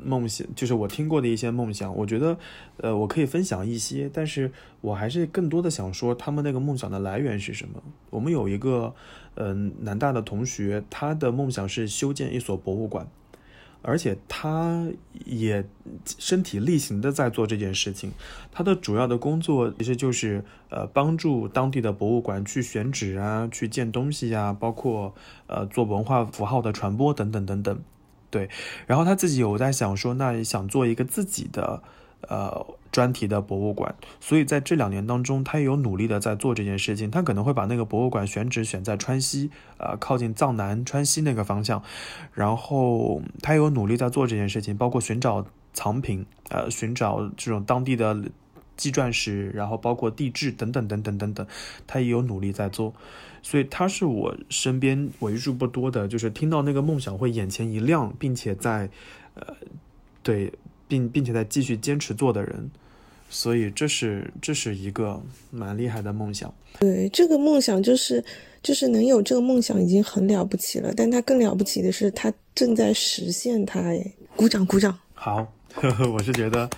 [0.00, 2.38] 梦想，就是我听过的一些梦想，我觉得
[2.76, 7.82] 呃，我可以分享一些，但是我还是更多的想说他们那个梦想的来源是什么。
[8.10, 8.94] 我们有一个
[9.42, 13.08] 嗯、南大的同学，他的梦想是修建一所博物馆。
[13.82, 14.88] 而且他
[15.24, 15.64] 也
[16.18, 18.12] 身体力行的在做这件事情，
[18.52, 25.14] 他的主要的工作其实就是呃帮助当地的博物馆去选址啊，去建东西呀、啊，包括
[25.46, 27.80] 呃做文化符号的传播等等等等。
[28.28, 28.50] 对，
[28.86, 31.82] 然后他自己有在想说，那想做一个自己的
[32.28, 37.10] 呃专题的博物馆，所以在这两年当中，他也有努力的在做这件事情。
[37.10, 41.82] 他可能会把那个博物馆选址选在川西，呃，靠近藏南川西那个方向，
[42.34, 48.16] 然后他有努力在做这件事情，包括寻找藏品，呃，寻找这种当地的
[48.76, 51.46] 纪传史，然后包括地质等等等等等等，
[51.86, 52.92] 他也有努力在做。
[53.42, 58.90] 所以他是我身边为数不多的，就是听到那个梦想会眼前一亮，并且在，
[59.34, 59.54] 呃，
[60.22, 60.52] 对，
[60.90, 62.70] 并并且在继续坚持做的人。
[63.32, 65.22] 所以这是这是一个
[65.52, 66.52] 蛮厉害的梦想。
[66.80, 68.24] 对，这个梦想就是
[68.60, 73.78] 就是能有这个梦想已经很了不起了，但他更了不起的是他正在实现它。
[73.78, 74.98] 哎，鼓掌鼓掌！
[75.14, 76.68] 好， 呵呵，我是觉得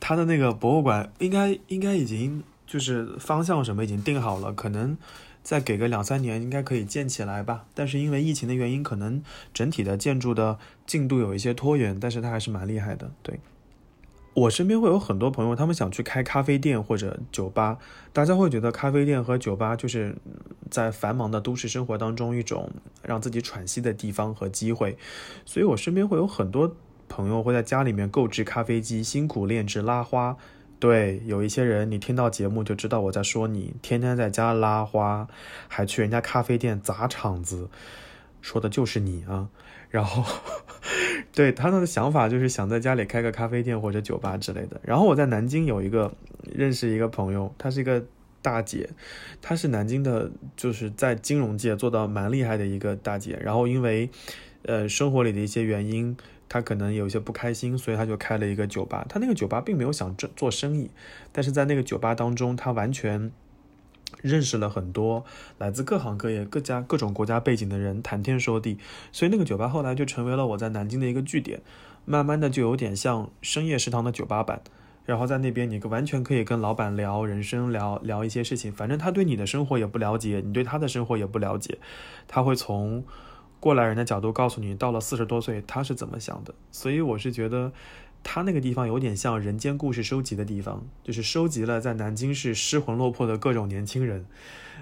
[0.00, 4.98] 他的那个博物馆应该应该已经就是方向什么已经定好了，可能
[5.44, 7.66] 再给个两三年应该可以建起来吧。
[7.72, 9.22] 但是因为疫情的原因，可能
[9.54, 10.58] 整体的建筑的
[10.88, 13.12] 进度有一些拖延，但是他还是蛮厉害的。
[13.22, 13.38] 对。
[14.34, 17.76] 我身边会有很多朋友，他们想去开咖啡店或者酒吧。
[18.12, 20.14] 大家会觉得咖啡店和酒吧就是
[20.70, 22.70] 在繁忙的都市生活当中一种
[23.02, 24.96] 让自己喘息的地方和机会。
[25.44, 26.76] 所以我身边会有很多
[27.08, 30.36] 朋友会在家里面购置咖啡机，辛苦炼制拉花。
[30.78, 35.26] 对，有一些人你听到节目就知道我在说你，天天在家拉花，
[35.66, 37.68] 还去人家咖啡店砸场子，
[38.40, 39.48] 说的就是你啊。
[39.90, 40.22] 然后，
[41.38, 44.80] 对他的想法就是想在家里开个咖啡店或者酒吧之类的。
[44.82, 46.12] 然后我在南京有一个
[46.52, 48.04] 认识一个朋友，她是一个
[48.42, 48.90] 大姐，
[49.40, 53.38] 她是南京的，就是在金融界做到蛮厉害的一个大姐。
[53.40, 54.10] 然后因为
[54.62, 56.16] 呃生活里的一些原因，
[56.48, 59.06] 她可能有一些不开心，所以她就开了一个酒吧。
[59.08, 60.90] 她那个酒吧并没有想做做生意，
[61.30, 63.30] 但是在那个酒吧当中，她完全。
[64.22, 65.24] 认识了很多
[65.58, 68.78] 来自各行各业、各家各种国家背景的人，谈天说地，
[69.12, 71.60] 所以那个酒吧后来就成为了我在南京的一个据点，
[72.04, 74.60] 慢慢的就有点像深夜食堂的酒吧版。
[75.04, 81.78] 然后在那边，你完全可以跟老板聊人生，聊聊一些事情，反正他对你的生活也不了解，你对他的生活也不了解，
[82.26, 83.04] 他会从
[83.60, 86.54] 过来人的角度告诉你，到了四十多岁他是怎么想的。
[86.70, 87.72] 所以我是觉得。
[88.22, 94.26] 他那个地方有点像人间故事收集的地方，就是收集了在南京市失魂落魄的各种年轻人，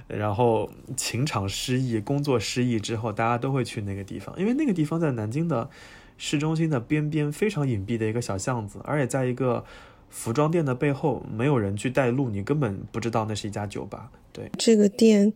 [0.09, 5.71] 然后情场失意、工作失意之后，大家都会去那个地方，因为那个地方在南京的
[6.19, 9.65] 市中心的边边，非常隐蔽的一个小巷子，而且在一个
[10.11, 14.11] 服装店的背后，没有人去带路，你根本不知道那是一家酒吧。
[14.33, 15.33] 对，这个店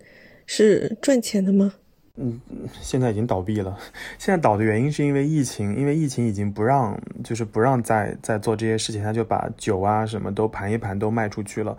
[0.46, 1.74] 是赚钱的吗？
[2.22, 2.38] 嗯，
[2.82, 3.74] 现在已经倒闭了。
[4.18, 11.74] 现在倒的原因是因为疫情，因为疫情已经不让，就是不让再再做这些事情，他就把酒啊什么都盘一盘都卖出去了。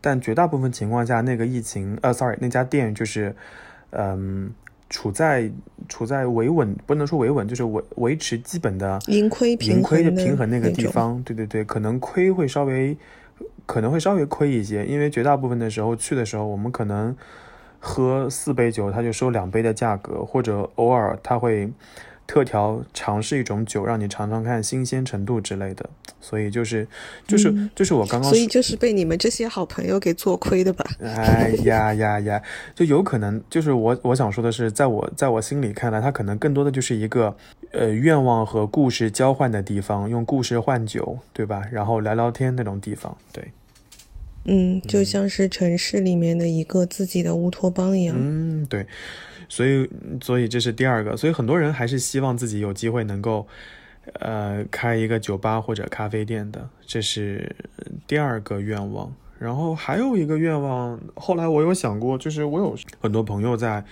[0.00, 3.32] 但绝大部分情况下，那个疫情，呃，sorry，那家店就是，
[3.90, 4.52] 嗯，
[4.90, 5.48] 处在
[5.88, 11.22] 处在维稳，不能说维稳，就是维维持基本的盈亏盈亏的平衡那个地方。
[11.22, 12.96] 对对对，可能亏会稍微
[13.64, 17.16] 可能会稍微亏一些，因为绝大部分的时候去的时候，我们可能。
[17.86, 21.70] 喝四杯酒，他就收两杯的价格，或者偶尔他会
[22.26, 25.90] 特调尝试一种酒，让你尝尝看新鲜程度之类的。
[26.18, 26.88] 所以就是
[27.26, 30.82] 就是、嗯、就是我刚刚，所以就是被你们这些好朋友给做亏的吧？
[31.02, 32.42] 哎呀呀呀，
[32.74, 37.36] 就有可能就是我我想说的是，在我在我心里看来，它可能更多的就是一个
[37.72, 41.62] 呃愿望和故事交换的地方，用故事换酒，对吧？
[41.70, 43.52] 然后聊聊天那种地方，对。
[44.44, 48.14] 嗯，就像是城市里面的一个自己的乌托邦一样。
[48.18, 48.86] 嗯，对，
[49.48, 49.88] 所以
[50.20, 53.46] 所以这是第二个，所以很多人还是希望自己有机会能够，
[54.20, 57.54] 呃，开一个酒吧或者咖啡店的，这是
[58.06, 59.14] 第二个愿望。
[59.38, 63.84] 然后还有一个愿望，后来我有想过，就是我有很多朋友在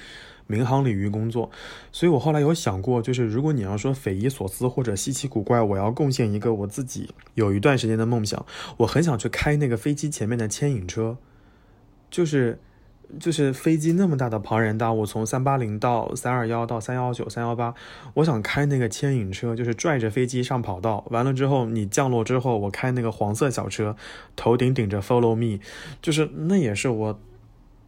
[0.52, 1.50] 民航领域工作，
[1.90, 8.44] 所以我后来有想过，就是如果你要说匪夷所思或者稀奇古怪，我要贡献一个我自己有一段时间的梦想，
[8.76, 11.16] 我很想去开那个飞机前面的牵引车，
[12.10, 12.58] 就是
[13.18, 17.74] 就是飞机那么大的庞然大物，从三八零到三二幺到三幺九、三幺八，
[18.14, 21.04] 我想开那个牵引车，就是拽着飞机上跑道。
[21.10, 23.96] 完了之后，你降落之后，我开那个黄色小车，
[24.36, 25.60] 头顶顶着 Follow Me，
[26.00, 27.20] 就是那也是我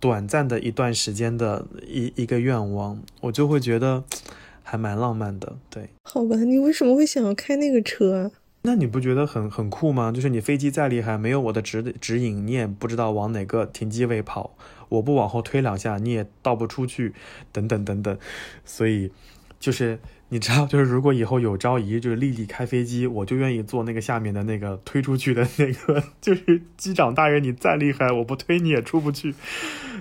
[0.04, 4.04] 短暂的一段时间的一一个愿望，我就会觉得
[4.62, 5.56] 还蛮浪漫的。
[5.70, 8.30] 对，好吧，你为什么会想要开那个车啊？
[8.60, 10.12] 那你不觉得很很酷吗？
[10.12, 14.54] 就是你飞机再厉害，没有我的指指引，你也不知道往哪个停机位跑。
[14.90, 17.14] 我不往后推两下，你也倒不出去，
[17.50, 18.18] 等等等等。
[18.66, 19.10] 所以，
[19.58, 19.98] 就是
[20.30, 26.02] 你知道，就是如果以后有朝一日就是丽丽开飞机，我就愿意坐那个下面的那个推出去的那个。
[26.20, 29.34] 就是机长大人，你再厉害，我不推你也出不去，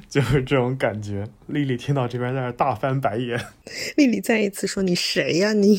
[0.09, 1.27] 就是这种感觉。
[1.47, 3.39] 丽丽听到这边在那大翻白眼。
[3.95, 5.77] 丽丽再一次说：“你谁呀你？”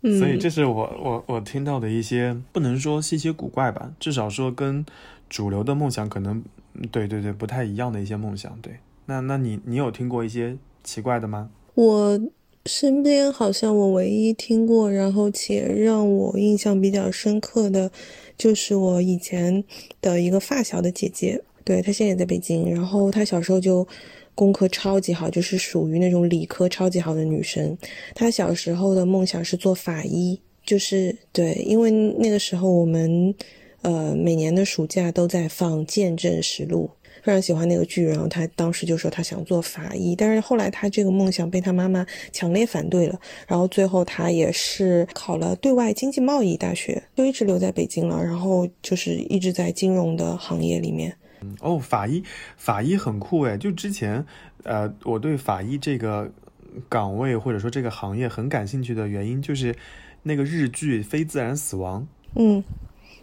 [0.18, 4.84] 所以这是我我我听到的一些不能说稀奇古怪吧，至少说跟
[5.28, 6.42] 主流的梦想可能
[6.90, 8.58] 对对对不太一样的一些梦想。
[8.62, 11.50] 对，那那你你有听过一些奇怪的吗？
[11.74, 12.20] 我
[12.66, 17.90] 身边好像我唯一听过，然后且让我印象比较深刻的，
[18.36, 19.62] 就是我以前
[20.00, 23.86] 的一个发小的姐姐，对她现在也在北京，然后她小时候就。
[24.36, 27.78] 功课超级好，就是属于那种理科超级好的女生。
[28.16, 31.88] 她小时候的梦想是做法医，就是对，因为
[32.18, 33.32] 那个时候我们，
[33.82, 36.90] 呃，每年的暑假都在放《见证实录》，
[37.24, 38.06] 非常喜欢那个剧。
[38.06, 43.18] 然后他当时就说他想做法医，但是后来他这个梦想被他妈妈强烈反对了。
[43.48, 48.22] 然后最后他也是考了对外经济贸易大学，就一直留在北京了。
[48.22, 51.16] 然后就是一直在金融的行业里面。
[51.60, 52.22] 哦，法医，
[52.56, 53.58] 法医很酷诶。
[53.58, 54.24] 就之前，
[54.62, 56.30] 呃，我对法医这个
[56.88, 59.74] 岗位或者说这个行业很感兴趣的原因，就是
[60.22, 62.02] 那个日剧《非自然死亡》。
[62.36, 62.64] 嗯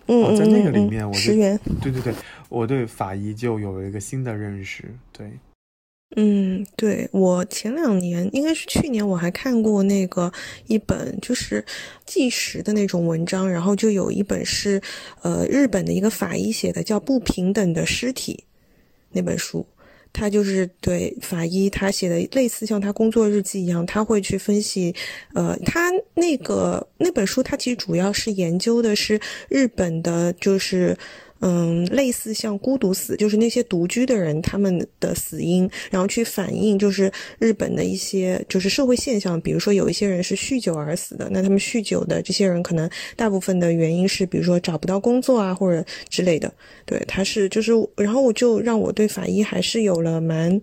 [0.08, 2.14] 嗯在那个里面，我对、嗯嗯，对对对，
[2.50, 4.86] 我对法医就有了一个新的认识。
[5.12, 5.32] 对。
[6.18, 10.30] 嗯，对我前两年应该是去年，我还看过那个
[10.68, 11.64] 一本就是
[12.06, 14.82] 纪实的那种文章，然后就有一本是
[15.22, 18.44] 呃日本的一个法医写的，叫《不平等的尸体》
[19.14, 19.66] 那本书，
[20.14, 24.94] 他就是对法医他写的类似像他工作日记一样，他会去分析，
[25.34, 30.98] 呃，他那个那本书他其实主要是研究的是日本的，就是。
[31.42, 46.54] 嗯，类似像孤独死，就是那些独居的人他们的死因，然后去反映就是日本的一些就是社会现象，比如说有一些人是酗酒而死的，那他们酗酒的这些人可能大部分的原因是比如说找不到工作啊或者之类的，
[46.86, 50.62] 对，他是就是，然后我就让我对法医还是有了蛮。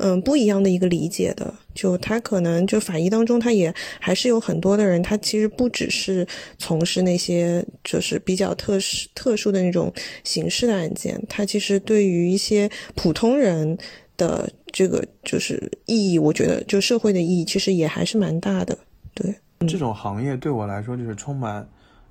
[0.00, 6.26] 嗯，不一样的一个理解的，就他可能就法医当中，他也还是有很多的人，他其实不只是
[6.58, 9.92] 从事那些就是比较特殊特殊的那种
[10.24, 13.78] 刑事的案件，他其实对于一些普通人
[14.16, 18.76] 的这个就是意义，我觉得就社会的意义其实也还是蛮大的。
[19.14, 19.32] 对，
[19.68, 21.64] 这种行业对我来说就是充满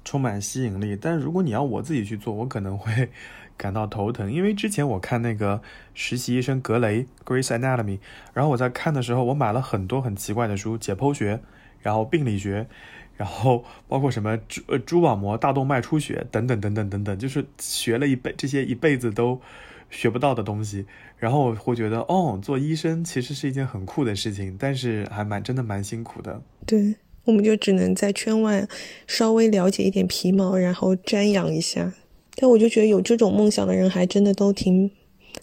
[0.05, 3.09] 充满吸引力，但如果你要我自己去做，我可能会。
[3.57, 5.61] 感到头疼，因为之前我看那个
[5.93, 7.99] 实习医生格雷 （Grace Anatomy），
[8.33, 11.39] 然后我在看的时候，我买了很多很奇怪的书，解剖学，
[11.81, 12.67] 然后病理学，
[13.15, 19.41] 然后包括什么蛛蛛网膜大动脉出血等等等等等等，就是学了一辈这些一辈子都
[19.89, 20.85] 学不到的东西，
[21.17, 26.41] 然后我会觉得哦，做医生其实是一件很酷的事情，但是还蛮真的蛮辛苦的。
[26.65, 28.67] 对，我们就只能在圈外
[29.07, 31.93] 稍微了解一点皮毛，然后瞻仰一下。
[32.39, 34.89] 但我就觉得有这种梦想的人还真的都挺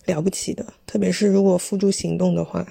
[0.06, 2.66] 了不起的，特别是如果付诸行动的话。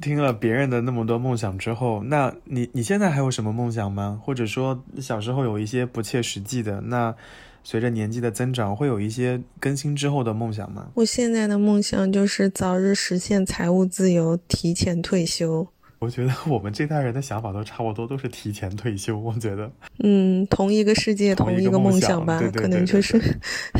[0.00, 4.20] 听了别人的那么多梦想之后，那你你现在还有什么梦想吗？
[4.24, 7.14] 或者说小时候有一些不切实际的，那
[7.62, 10.88] 随着年纪的增长，会有一些更新之后的梦想吗？
[10.94, 15.68] 我现在的梦想就是早日实现财务自由，提前退休。
[15.98, 19.18] 我觉得我们这代人的想法都差不多，都是提前退休。
[19.18, 19.70] 我觉得，
[20.00, 23.18] 嗯，同一个世界，同一个梦想吧，可能就是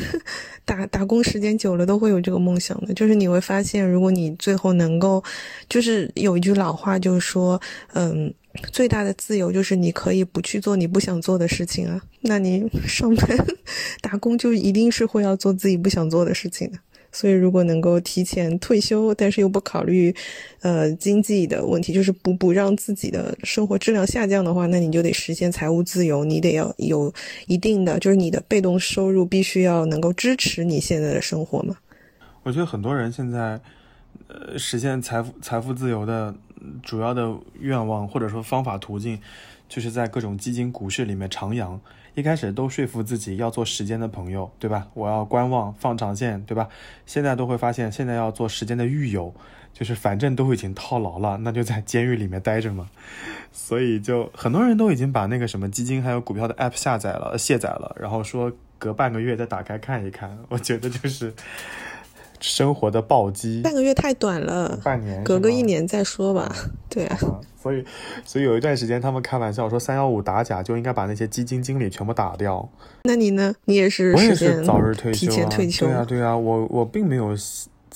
[0.65, 2.95] 打打工时间久了都会有这个梦想的。
[2.95, 5.23] 就是你会发现，如果你最后能够，
[5.69, 7.61] 就是有一句老话，就是说，
[7.93, 8.33] 嗯，
[8.73, 12.01] 最大的自由就是你可以不去做你不想做的事情啊。
[12.23, 13.29] 那你上班
[14.01, 16.79] 打工就一定是会要做自己不想做的事情的。
[17.17, 20.15] 所以，如果能够提前退休，但是又不考虑，
[20.61, 27.11] 呃，经济的问题，就是不不让自己的生活质量下降的话，那你就得实现财务自由，你得要有
[27.47, 31.75] 一定的，就是你的被动收入必须要能够支持你现在的生活嘛。
[32.43, 33.59] 我觉得很多人现在，
[34.29, 36.35] 呃，实现财富财富自由的
[36.83, 39.19] 主要的愿望或者说方法途径，
[39.71, 41.79] 就是在各种基金、股市里面徜徉。
[42.17, 44.87] 一开始都说服自己要做时间的朋友，对吧？
[44.95, 46.67] 我要观望放长线，对吧？
[47.05, 49.35] 现在都会发现，现在要做时间的狱友，
[49.75, 52.89] 就是反正都已经套牢了，那就在监狱里面待着嘛。
[53.53, 60.39] 所以就很多人都已经把那个什么基金还有股票的 app 下载了、卸载了，然后说隔半个月再打开看一看。
[60.49, 61.35] 我觉得就是
[62.41, 63.63] 生活的暴击。
[63.63, 66.55] 半个月太短了，半年隔个一年再说吧。
[66.89, 67.85] 对啊，啊，所以，
[68.25, 72.69] 所以有一段时间他们开玩笑说三幺五打假就应该把那些基金经理全部打掉。
[73.05, 73.55] 那你呢？
[73.65, 77.35] 你也是我也是早日退提休啊，前退休对啊，对啊，我我并没有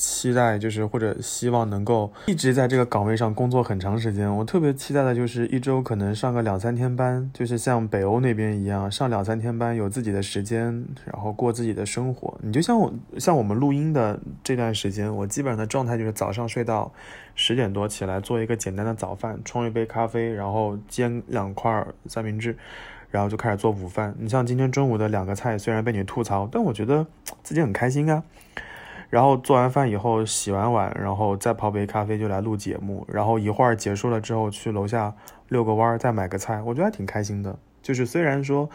[0.00, 4.34] 期待，就是或者希望能够一直在这个岗位上工作很长时间。
[4.34, 12.34] 我特别期待的就是一周可能上个两三天班，就是像北欧那边一样上两三天班，有自己的时间，然后过自己的生活。
[12.42, 16.90] 你就像我像我们录音的这段时间，我基本上的状态就是早上睡到
[17.34, 22.56] 十点多起来做一个简单的早饭，冲一杯咖啡，然后煎两块三明治。
[23.10, 24.14] 然后就开始做午饭。
[24.20, 27.04] 你像今天中午的两个菜，虽然被你吐槽，但我觉得
[27.42, 28.22] 自己很开心啊。
[29.10, 35.14] 然后做完饭以后洗完碗，然后再泡杯咖啡就来录节目，然后一会儿结束了之后去楼下
[35.48, 37.58] 遛个弯儿，再买个菜，我觉得还挺开心的。
[37.82, 38.70] 就是虽然说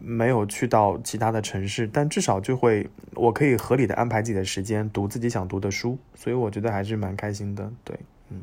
[0.00, 7.70] 没有去到其他的城市，但至少就会我可以合理的安排自己的时间，读自己想读的书，所以我觉得还是蛮开心的。
[7.84, 7.96] 对，
[8.30, 8.42] 嗯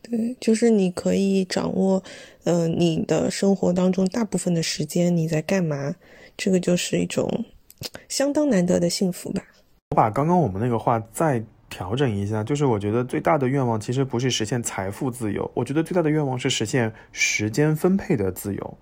[0.00, 2.02] 对，就是你可以掌握，
[2.44, 5.94] 呃，你的生活当中大部分的时间你在干嘛，
[6.36, 7.44] 这个就是一种
[8.08, 9.42] 相当难得的幸福吧。
[9.90, 18.78] 我把刚刚我们那个话再调整一下，就是我觉得最大的愿望其实不是实现财富自由，我觉得最大的愿望是实现时间分配的自由。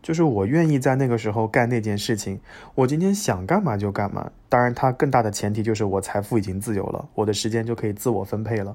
[0.00, 2.40] 就是我愿意在那个时候干那件事情，
[2.74, 4.30] 我今天想干嘛就干嘛。
[4.48, 8.74] 当然，它更大的前提就是我财富已经自由了，我的时间就可以自我分配了。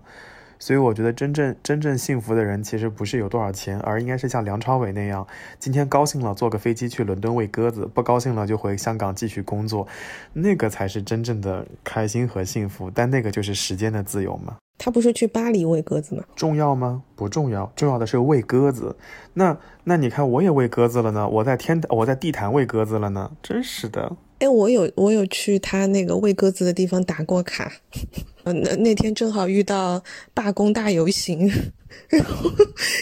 [0.60, 5.26] 所以我觉得真正真正幸福的人，其实不是有多少钱，而应该是像梁朝伟那样，
[5.60, 9.88] 今天高兴了坐个飞机去伦敦喂鸽子，不高兴了就回香港继续工作，
[10.34, 12.92] 那个才是真正的开心和幸福。
[12.94, 14.58] 但那个就是时间的自由嘛。
[14.80, 16.24] 他不是去巴黎喂鸽子吗？
[16.36, 17.02] 重要吗？
[17.16, 18.96] 不重要，重要的是喂鸽子。
[19.34, 24.16] 那那你看，我也喂鸽子了呢，我在天，我在地坛喂鸽子了呢，真是的。
[24.38, 27.72] 哎，我有我有去他那个喂鸽子的地方打过卡，
[28.48, 30.02] 呃，那那天正好遇到
[30.34, 31.52] 罢工大游行，
[32.08, 32.50] 然后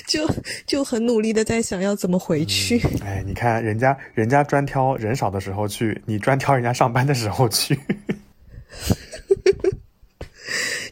[0.07, 0.27] 就
[0.65, 2.79] 就很努力的在想要怎么回去。
[3.03, 7.79] 哎，你看人家人家专挑人少的时候去，你专挑人家上班的时候去。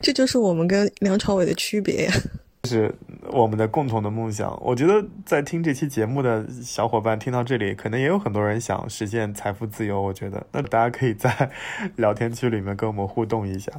[0.01, 2.14] 这就是我们跟梁朝伟的区别呀。
[2.70, 2.93] 是
[3.32, 4.56] 我们的共同的梦想。
[4.64, 10.01] 我觉得在听这期节目的小伙伴听到这里，可能也有很多人想实现财富自由。
[10.01, 11.51] 我觉得，那大家可以在
[11.95, 13.72] 聊天区里面跟我们互动一下。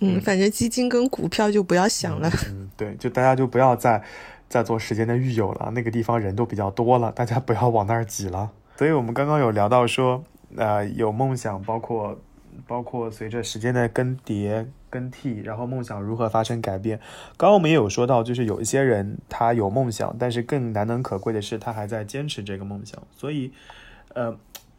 [0.00, 2.30] 嗯，反正基金跟股票就不要想了。
[2.48, 4.02] 嗯，对，就大家就不要再
[4.48, 8.50] 再做时间的狱友了，那个地方人都比较多了，大家不要往那儿挤了。
[8.76, 10.22] 所以我们刚刚有聊到说，
[10.56, 12.18] 呃，有梦想，包括
[12.66, 16.98] 包括随着时间的更迭、更替，然后梦想如何发生改变。
[17.36, 23.02] 刚刚我们也有说到，就是有一些人他有梦想，但是更难能可贵的是他还在坚持这个梦想。
[23.16, 23.52] 所以，
[24.14, 24.36] 呃，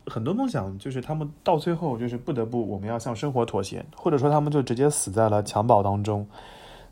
[0.10, 6.28] 很多梦想就是他们到最后就是不得不我们要向生活妥协，或者说他们就直接死在了襁褓当中。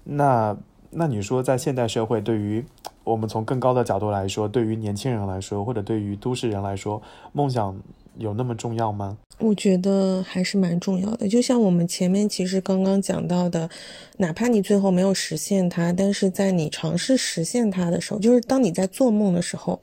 [0.03, 0.55] 那
[0.89, 2.63] 那你说，在现代社会，对于
[3.03, 7.01] 我们从更高的角度来说，对于年轻人来说，或者对于都市人来说，
[7.33, 7.75] 梦想
[8.19, 9.17] 有那么重要吗？
[9.39, 11.27] 我觉得还是蛮重要的。
[11.27, 13.69] 就像我们前面其实刚刚讲到的，
[14.17, 19.79] 哪怕你最后没有实现它，但是在你尝试实现它的时候，就是当你在做梦的时候，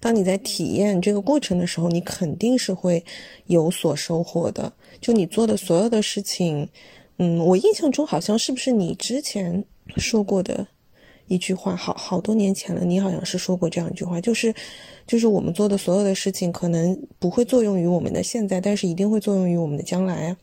[0.00, 3.02] 当你在体验这个过程的时候，你肯定是会
[3.46, 4.70] 有所收获的。
[5.00, 6.68] 就你做的所有的事情，
[7.16, 9.64] 嗯，我印象中好像是不是你之前
[9.96, 10.66] 说过的
[11.30, 14.52] 一句话，好好多年前了，你好像是说过这样一句话，就是，
[15.06, 20.36] 就是我们做的所有的事情，可能不会作用于我们的现在，但是一定会作用于我们的将来啊。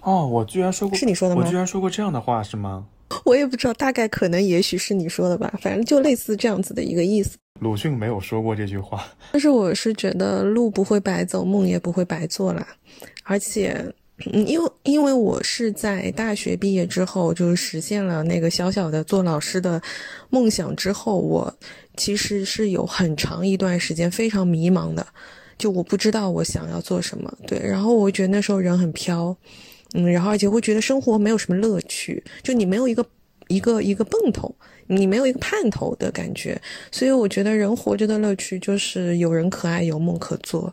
[0.00, 2.84] 哦，我居然说过，是你说的吗我居然说过这样的话是吗？
[3.24, 7.38] 我也不知道，大概可能也许是你说的吧，反正就类似这样子的一个意思。
[7.60, 9.06] 鲁迅没有说过这句话。
[9.30, 12.66] 但是我是觉得路不会白走，梦也不会白做啦，
[13.22, 13.94] 而且。
[14.46, 19.82] 因为因为我是在大学毕业之后，就是实现了那个小小的做老师的
[20.30, 21.52] 梦想之后，我
[21.96, 25.04] 其实是有很长一段时间非常迷茫的，
[25.58, 27.32] 就我不知道我想要做什么。
[27.44, 29.36] 对，然后我觉得那时候人很飘，
[29.94, 33.04] 嗯，然后而且会觉得生活没有什么乐趣，就你没有一个
[33.48, 34.54] 一个一个奔头，
[34.86, 36.60] 你没有一个盼头的感觉，
[36.92, 40.72] 所以我觉得人活着的乐趣就是有人可爱，有梦可做。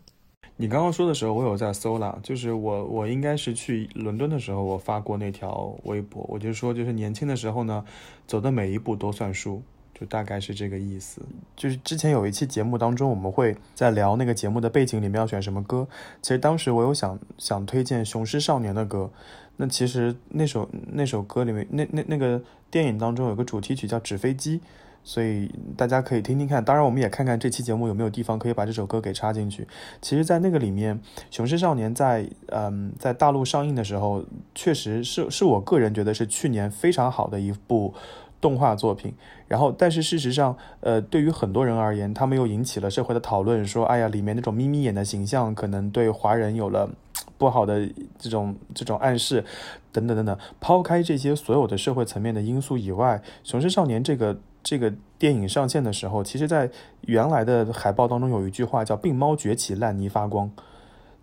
[0.62, 7.84] 你刚刚说的时候，我有在搜啦，就是我我应该是去伦敦的时候，我发过那条微博，我就说，就是年轻的时候呢，
[8.28, 11.20] 走的每一步都算数，就大概是这个意思。
[11.56, 15.88] 就是之前有一期节目当中，我们会在聊那个节目的背景里面要选什么歌。
[16.22, 19.10] 其实当时我有想想推荐《雄狮少年》的歌，
[19.58, 22.40] 那其实那首那首歌里面，那那那个
[22.70, 24.60] 电影当中有个主题曲叫《纸飞机》。
[25.04, 29.68] 所以大家可以听听看，当然我们也看看这期节目有没有地方可以把这首歌给插进去。
[30.00, 30.96] 其实，在那个里面，
[31.32, 34.24] 《雄狮少年》在嗯在大陆上映的时候，
[34.54, 37.94] 确实是是我个人觉得是去年非常好的一部
[38.40, 39.14] 动画作品。
[39.48, 46.90] 然后，但是事实上，呃，对于很多人而言，他们又引起了社会的讨论，说，哎呀，里面那种眯眯眼的形象可能对华人有了
[47.40, 47.90] 不好的
[48.20, 49.44] 这种这种暗示，
[49.92, 50.38] 等等等等。
[50.60, 54.40] 抛开这些所有的社会层面的因素以外，《雄狮少年》这个。
[54.64, 56.70] 这个电影上线的时候，其实，在
[57.02, 60.52] 原来的海报当中有一句话叫“病猫崛起，烂泥发光”。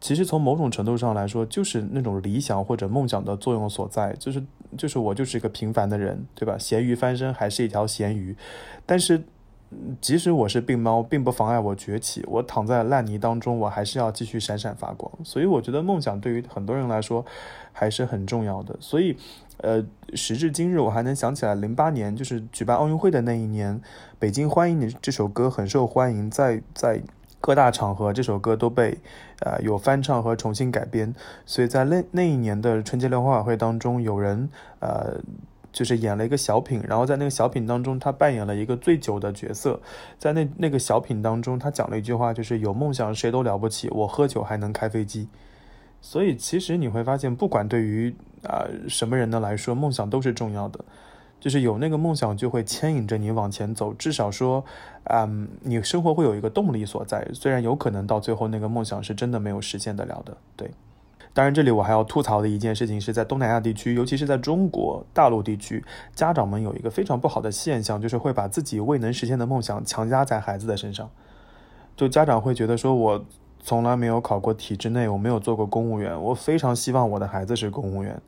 [0.01, 4.13] 其实从某种程度上来说，就是那种理想或者梦想的作用所在。
[4.19, 4.43] 就是，
[4.77, 6.57] 就是我就是一个平凡的人，对吧？
[6.59, 8.37] 咸鱼翻身还是一条咸鱼，
[8.85, 9.23] 但是。
[10.01, 12.25] 即使我是病猫，并不妨碍我崛起。
[12.27, 15.13] 我躺在烂泥当中，我还是要继续闪闪发光。
[15.23, 17.23] 所以，我觉得梦想对于很多人来说
[17.71, 18.75] 还是很重要的。
[18.81, 19.15] 所以，
[19.59, 19.85] 呃，
[20.15, 23.81] 时至今日，我还能想起来，零八年就是举办奥运会的那一年，
[24.19, 27.01] 北京欢迎你这首歌很受欢迎，在在
[27.41, 28.99] 各大场合，这首歌都被
[29.41, 31.15] 呃有翻唱和重新改编。
[31.47, 34.49] 所以在那那一年的春节联欢晚会当中，有人
[34.81, 35.21] 呃。
[35.71, 39.79] 就是演了一个小品，然后在那个小品当中，他扮演了一个醉酒的角色。
[40.19, 45.29] 在那那个小品当中，他讲了一句话，就是有梦想谁都了不起，我喝酒还能开飞机。
[46.01, 50.85] 所以其实你会发现，不管对于啊什么人的来说，梦想都是重要的。
[51.41, 53.95] 就是有那个梦想，就会牵引着你往前走。
[53.95, 54.65] 至少说，
[55.05, 57.25] 嗯，你生活会有一个动力所在。
[57.33, 60.69] 虽然有可能到最后那个梦想是真的没有实现得了的，对。
[61.33, 71.09] 当然，这里我还要吐槽的一件事情是在东南亚地区，尤其是在中国大陆地区，家长们有一个非常不好的现象，就是会把自己未能实现的梦想强加在孩子的身上。
[71.97, 73.25] 就家长会觉得说，我
[73.61, 78.21] 从来没有考过体制内，我没有做过公务员，我非常希望我的孩子是公务员。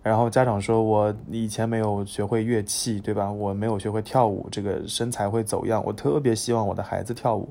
[0.00, 3.30] 然后家长说，我以前没有学会乐器，对吧？
[3.30, 5.82] 我没有学会跳舞，这个身材会走样。
[5.84, 7.48] 我特别希望我的孩子跳舞。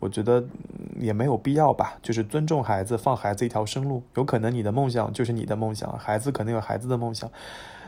[0.00, 0.42] 我觉得
[0.98, 4.02] 也没有必要吧，就是尊重孩子，放孩子一条生路。
[4.14, 7.30] 有可能你的梦想就是你的梦想，孩子可能有孩子的梦想。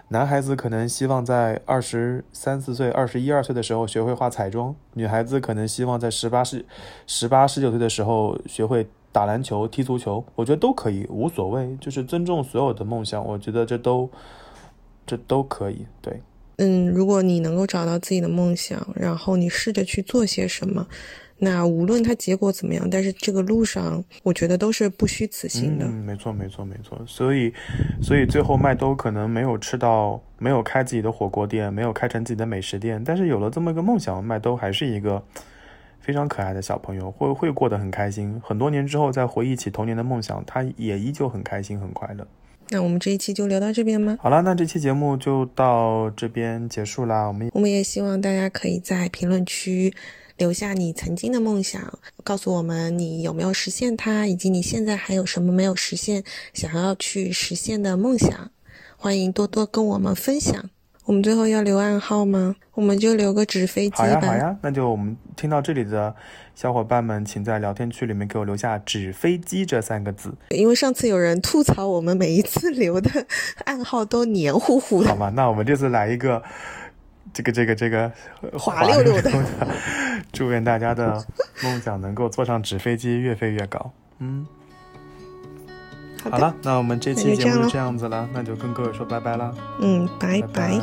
[0.09, 6.65] 男孩子可能希望在二十三四岁、二十一二岁的时候学会画彩妆，女孩子可能希望在十八十、
[7.07, 10.25] 十八十九岁的时候学会打篮球、踢足球。
[10.35, 13.25] 我觉得都可以，无所谓，就是尊重所有的梦想。
[13.27, 14.09] 我觉得这都
[15.07, 16.21] 这都可以，对。
[16.59, 20.87] 嗯，如果你能够找到自己的梦想，然后你试着去做些什么。
[21.37, 25.85] 那无论它结果怎么样，但是这个路上，我觉得都是不虚此行的。
[25.85, 26.99] 嗯，没错，没错，没错。
[27.07, 27.53] 所以，
[28.01, 35.23] 所以最后麦兜可能没有吃到，没有开自己的火锅店，没有开成自己的美食店，但是有了这么一个梦想，麦兜还是一个
[36.01, 38.41] 非常可爱的小朋友，会会过得很开心。
[38.43, 42.25] 很多年之后再回忆起童年的梦想，他也依旧很开心很快乐。
[42.71, 44.17] 那我们这一期就聊到这边吗？
[44.23, 47.27] 好了，那这期节目就到这边结束啦。
[47.27, 49.93] 我们我们也希望大家可以在评论区。
[50.37, 58.51] 留下你曾经的梦想，告诉我们你有没有实现它，以及你现在还有什么没有实现，想要去实现的梦想。
[58.97, 60.71] 欢迎多多跟我们分享。
[61.05, 62.57] 我们最后要留暗号吗？
[62.73, 64.05] 我们就留个纸飞机吧。
[64.05, 64.57] 好呀，好呀。
[64.63, 66.13] 那就我们听到这里的
[66.55, 70.35] 小伙伴们，请在聊天区里面给我留下“纸飞机”这三个字。
[70.49, 73.27] 因为上次有人吐槽我们每一次留的
[73.67, 75.11] 暗号都黏糊糊的。
[75.11, 76.43] 好吧，那我们这次来一个。
[77.35, 78.11] 这个这个这个
[78.57, 79.31] 滑溜溜的，
[80.33, 81.23] 祝愿大家的
[81.63, 83.93] 梦想能够坐上纸飞机，越飞越高。
[84.21, 84.47] 嗯，
[86.31, 89.55] 好了，那我们这期节目就这样子了，那就跟各位说拜拜了。
[89.81, 90.81] 嗯，拜拜。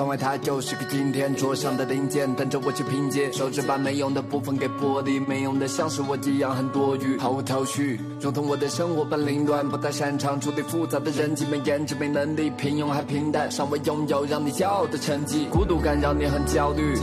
[0.00, 3.30] 窗外它就是个今天，桌上的零件等着我去拼接。
[3.32, 8.00] 手指把没用的部分给剥离，没用的像是我一样很多余，毫无头绪。
[8.18, 15.46] 如同我的生活般凌乱，不太擅长处理复杂的人际，没颜值没能力，平庸还平淡，尚未拥有让你骄傲的成绩。
[15.50, 16.94] 孤独感让你很焦虑，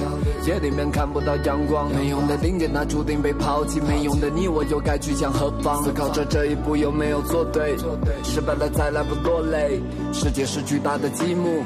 [0.48, 1.94] 夜里面看不到阳光。
[1.94, 5.84] 没用的零件那注定被抛弃，没用的你我又该去向何方？
[5.84, 7.78] 思考着这一步有没有做对，
[8.24, 9.80] 失败了再来不落泪。
[10.12, 11.64] 世界是巨大的积木。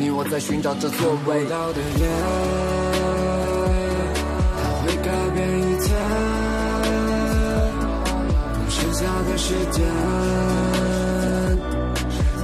[0.00, 1.44] 你我在寻找着座位。
[1.44, 2.08] 到的夜，
[4.56, 5.92] 它会改变一切。
[8.56, 9.84] 用剩下的时间，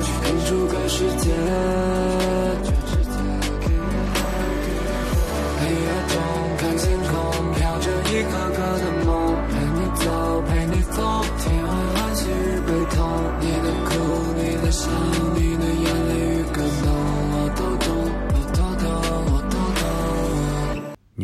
[0.03, 1.33] 去看出个世界。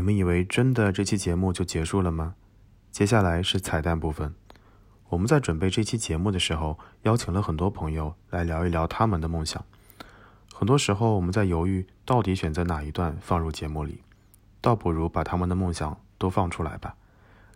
[0.03, 2.35] 你们以为真的这期节目就结束了吗？
[2.91, 4.35] 接下来是彩蛋部分。
[5.11, 9.65] 我们在准备这期节目的时候，邀请了很多朋友来聊一聊他们的梦想。
[10.53, 14.03] 很多时候，我们在犹豫到底选择哪一段放入节目里，
[14.61, 16.97] 倒不如把他们的梦想都放出来吧。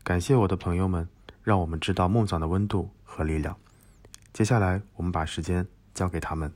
[0.04, 1.08] 感谢我的朋友们，
[1.42, 3.56] 让我们知道梦想的温度和力量。
[4.32, 6.52] 接下来，我们把时间交给他们。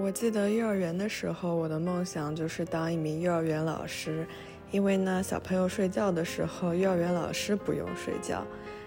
[0.00, 4.24] 我记得幼儿园的时候，我的梦想就是当一名幼儿园老师，
[4.70, 8.46] 因为呢，小朋友睡觉的时候，幼儿园老师不用睡觉。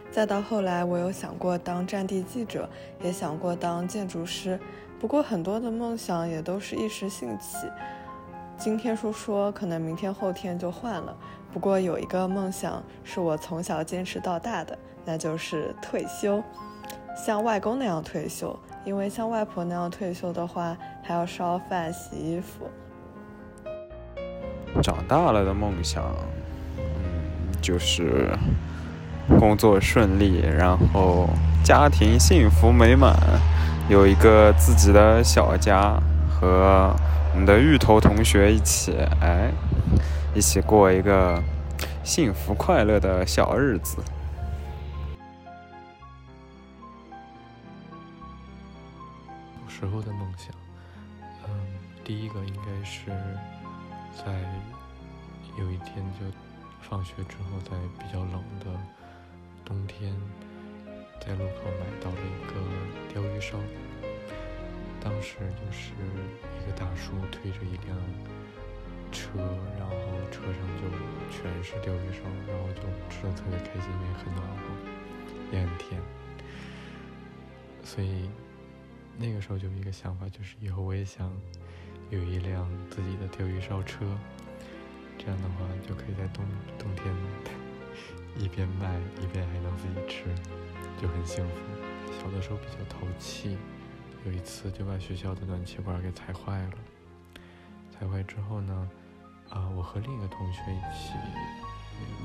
[0.09, 2.67] 再到后来，我有想过当战地记者，
[3.03, 4.57] 也想过当建筑师，
[5.01, 7.67] 不过很多的梦想也都是一时兴起。
[8.57, 11.15] 今天说说，可能明天后天就换了。
[11.51, 16.41] 不过有一个梦想是我从小坚持到大的，那就是退休，
[17.17, 18.57] 像外公那样退休。
[18.83, 22.69] 因为像外婆那样退休的话，还要烧饭、洗衣服。
[24.81, 26.03] 长大了的梦想，
[26.77, 26.83] 嗯，
[27.61, 28.29] 就是
[29.39, 31.29] 工作顺利，然后
[31.63, 33.15] 家庭幸福美满，
[33.89, 36.91] 有一个自己的小家，和
[37.33, 39.51] 我们的芋头同学一起，哎，
[40.33, 41.39] 一起过一个
[42.03, 43.97] 幸福快乐的小日子。
[49.81, 50.53] 时候的梦想，
[51.47, 51.49] 嗯，
[52.03, 53.09] 第一个应该是
[54.13, 54.39] 在
[55.57, 56.19] 有一天就
[56.81, 58.79] 放学之后，在比较冷的
[59.65, 60.15] 冬天，
[61.19, 62.53] 在路口买到了一个
[63.11, 63.57] 钓鱼烧。
[65.03, 65.93] 当时就是
[66.61, 67.97] 一个大叔推着一辆
[69.11, 69.39] 车，
[69.79, 69.95] 然后
[70.29, 70.87] 车上就
[71.31, 74.61] 全是钓鱼烧，然后就吃的特别开心，因为很暖和，
[75.51, 75.99] 也很甜，
[77.83, 78.29] 所以。
[79.21, 81.31] 那个时候就有一个想法，就是以后我也想
[82.09, 83.99] 有一辆自己的钓鱼烧车，
[85.15, 86.43] 这样的话就可以在冬
[86.79, 87.13] 冬天
[88.43, 90.23] 一边卖一边还能自己吃，
[90.99, 91.53] 就很幸福。
[92.19, 93.57] 小的时候比较淘气，
[94.25, 96.73] 有一次就把学校的暖气管给踩坏了。
[97.91, 98.89] 踩坏之后呢，
[99.51, 101.13] 啊，我和另一个同学一起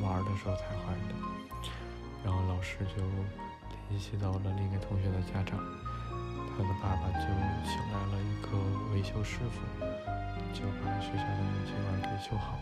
[0.02, 1.14] 玩的时候踩坏的，
[2.24, 3.02] 然后老师就
[3.90, 5.62] 联系到了另一个同学的家长。
[6.56, 7.26] 他的爸爸就
[7.68, 8.56] 请来了一个
[8.94, 9.60] 维修师傅，
[10.54, 12.60] 就把学校的暖气管给修好了。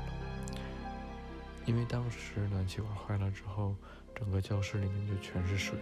[1.65, 3.75] 因为当时暖气管坏了之后，
[4.15, 5.79] 整个教室里面就全是水，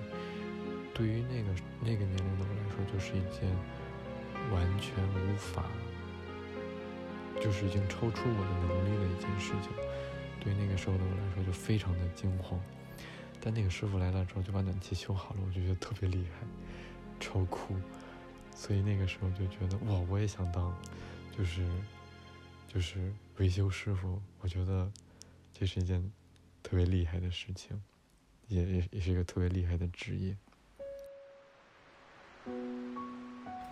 [0.94, 3.50] 对于那个那个年龄的我来说，就是一件
[4.52, 5.64] 完全无法，
[7.40, 9.72] 就是已经超出我的能力的一件事情。
[10.38, 12.60] 对那个时候的我来说，就非常的惊慌。
[13.40, 16.46] 但那个师傅来了之后，就把暖气修好了，我就觉得特别厉害，
[17.18, 17.74] 超酷。
[18.54, 20.72] 所以那个时候就觉得哇，我也想当，
[21.36, 21.66] 就是
[22.72, 24.20] 就是维修师傅。
[24.40, 24.90] 我觉得
[25.52, 26.00] 这是一件
[26.62, 27.80] 特别厉害的事情，
[28.48, 30.36] 也也也是一个特别厉害的职业。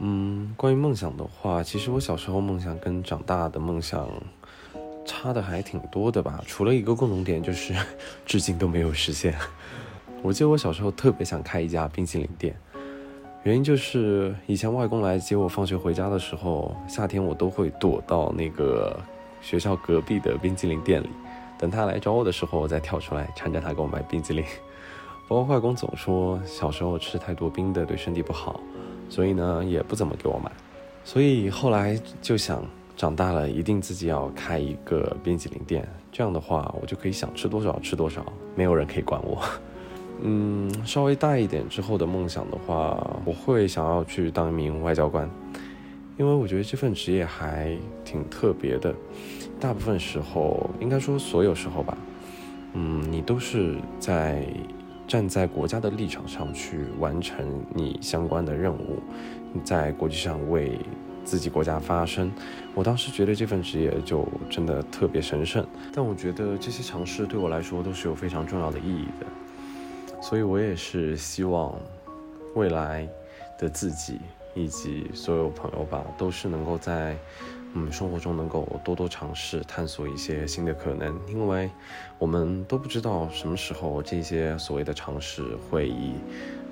[0.00, 4.10] 嗯，关于梦想的话，其实我小时候梦想跟长大的梦想
[5.04, 6.42] 差的还挺多的吧。
[6.46, 7.74] 除了一个共同点，就是
[8.26, 9.38] 至今都没有实现。
[10.22, 12.58] 我记得我小时候特别想开一家冰淇淋店。
[13.42, 19.00] 原因就是以前外公来接我放学回家的时候，夏天我都会躲到那个
[19.40, 21.08] 学校隔壁的冰激凌店里，
[21.58, 24.44] 等他来找我的时候，我再跳出来缠着他给我买冰激凌。
[25.26, 28.60] 不过外公总说小时候吃太多冰的对身体不好，
[29.08, 30.52] 所以呢也不怎么给我买。
[31.02, 32.62] 所以后来就想
[32.94, 38.22] 长大了一定自己要开一个冰激凌店，这样的话我就可以想吃多少吃多少，
[38.54, 39.42] 没有人可以管我。
[40.22, 45.28] 嗯，稍微大一点之后的梦想的话，我会想要去当一名外交官，
[46.18, 48.94] 因为我觉得这份职业还挺特别的。
[49.58, 51.96] 大部分时候，应该说所有时候吧，
[52.74, 54.46] 嗯，你都是在
[55.08, 58.98] 站在国家的立场上去完成你相关的任务，
[59.64, 60.78] 在国际上为
[61.24, 62.30] 自己国家发声。
[62.74, 69.26] 我当时觉得这份职业就真的特别神圣，但我觉得这些尝试对我来说都是有非常重要的意义的。
[70.20, 71.74] 所以，我也是希望
[72.54, 73.08] 未来
[73.58, 74.20] 的自己
[74.54, 77.16] 以及所有朋友吧，都是能够在
[77.74, 81.70] 嗯生活中能够多多尝试探索一些新的可能，因为
[82.18, 86.12] 我们都不知道什么时候这些所谓的尝试会以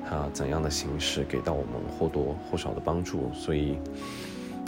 [0.09, 3.32] 啊怎样的形式给到我们或多或少的帮助。
[3.32, 3.78] 所以，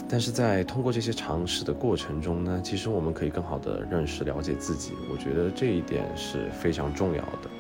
[0.09, 4.95] 但是在通过这些尝试的过程中呢，其实我们可以更好的认识了解自己。
[5.13, 7.51] 我觉得这一点是非常重要的。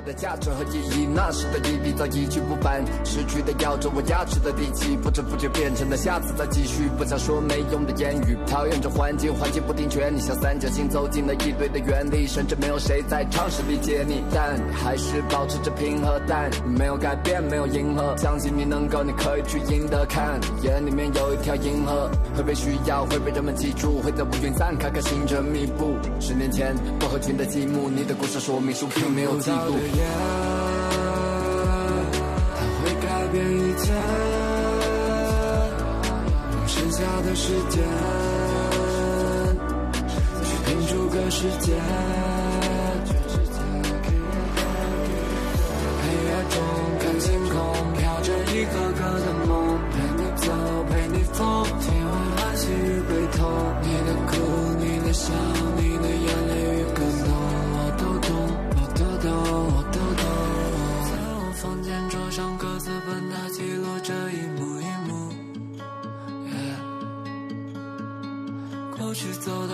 [0.00, 30.02] 我的价值和意义，那时的一笔早一去不返，失去的咬着我牙齿的底气，不知不觉变成了下次再继续，不想说没用的言语，讨厌这环境，环境不听劝你，像三角形走进了一堆的原理，甚至没有谁在尝试理解你，但还是保持着平和，但你没有改变，没有迎合，相信你能够，你可以去赢得，看眼里面有一条银河，会被需要，会被人们记住，会在乌云散开，开星辰密布，十年前不合群的积木，你的故事说明书并没有记录录。
[32.56, 33.92] 它会改变一切，
[36.52, 37.82] 用剩下的时间
[40.44, 41.72] 去拼出个世界。
[46.02, 46.54] 黑夜中
[46.98, 47.54] 看星空，
[47.98, 49.50] 飘着一个个的梦，
[49.90, 50.46] 陪你走，
[50.90, 53.40] 陪你疯，体会欢喜与悲痛，
[53.82, 54.32] 你的哭，
[54.78, 55.32] 你的笑，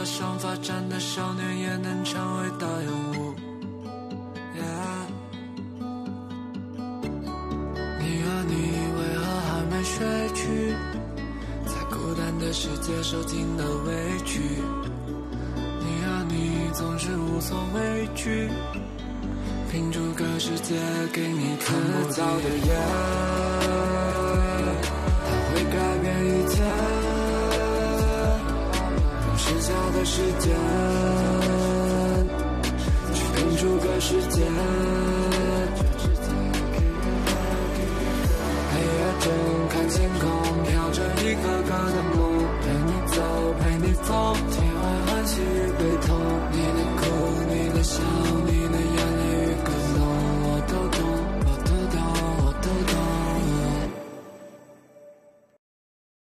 [0.07, 2.87] 去走到上发展的少年也能成为大人
[3.19, 3.35] 物。
[4.55, 4.61] 你
[8.23, 8.53] 啊你
[8.97, 10.73] 为何还没睡去？
[11.67, 13.93] 在孤单的世界受尽了委
[14.25, 14.41] 屈。
[15.81, 18.49] 你啊你总是无所畏惧，
[19.73, 20.77] 拼出个世界
[21.13, 22.73] 给你看不到的夜，
[25.27, 27.06] 它会改变一切，用
[29.47, 30.53] 剩下的时间，
[33.15, 34.45] 去拼出个时间。
[38.73, 38.91] 黑夜
[39.21, 39.25] 中
[39.71, 40.27] 看星空，
[40.65, 42.19] 飘着一个个的梦，
[42.61, 43.23] 陪你走，
[43.61, 45.45] 陪你疯，天外欢喜与
[45.79, 46.11] 悲痛，
[46.51, 46.86] 你的。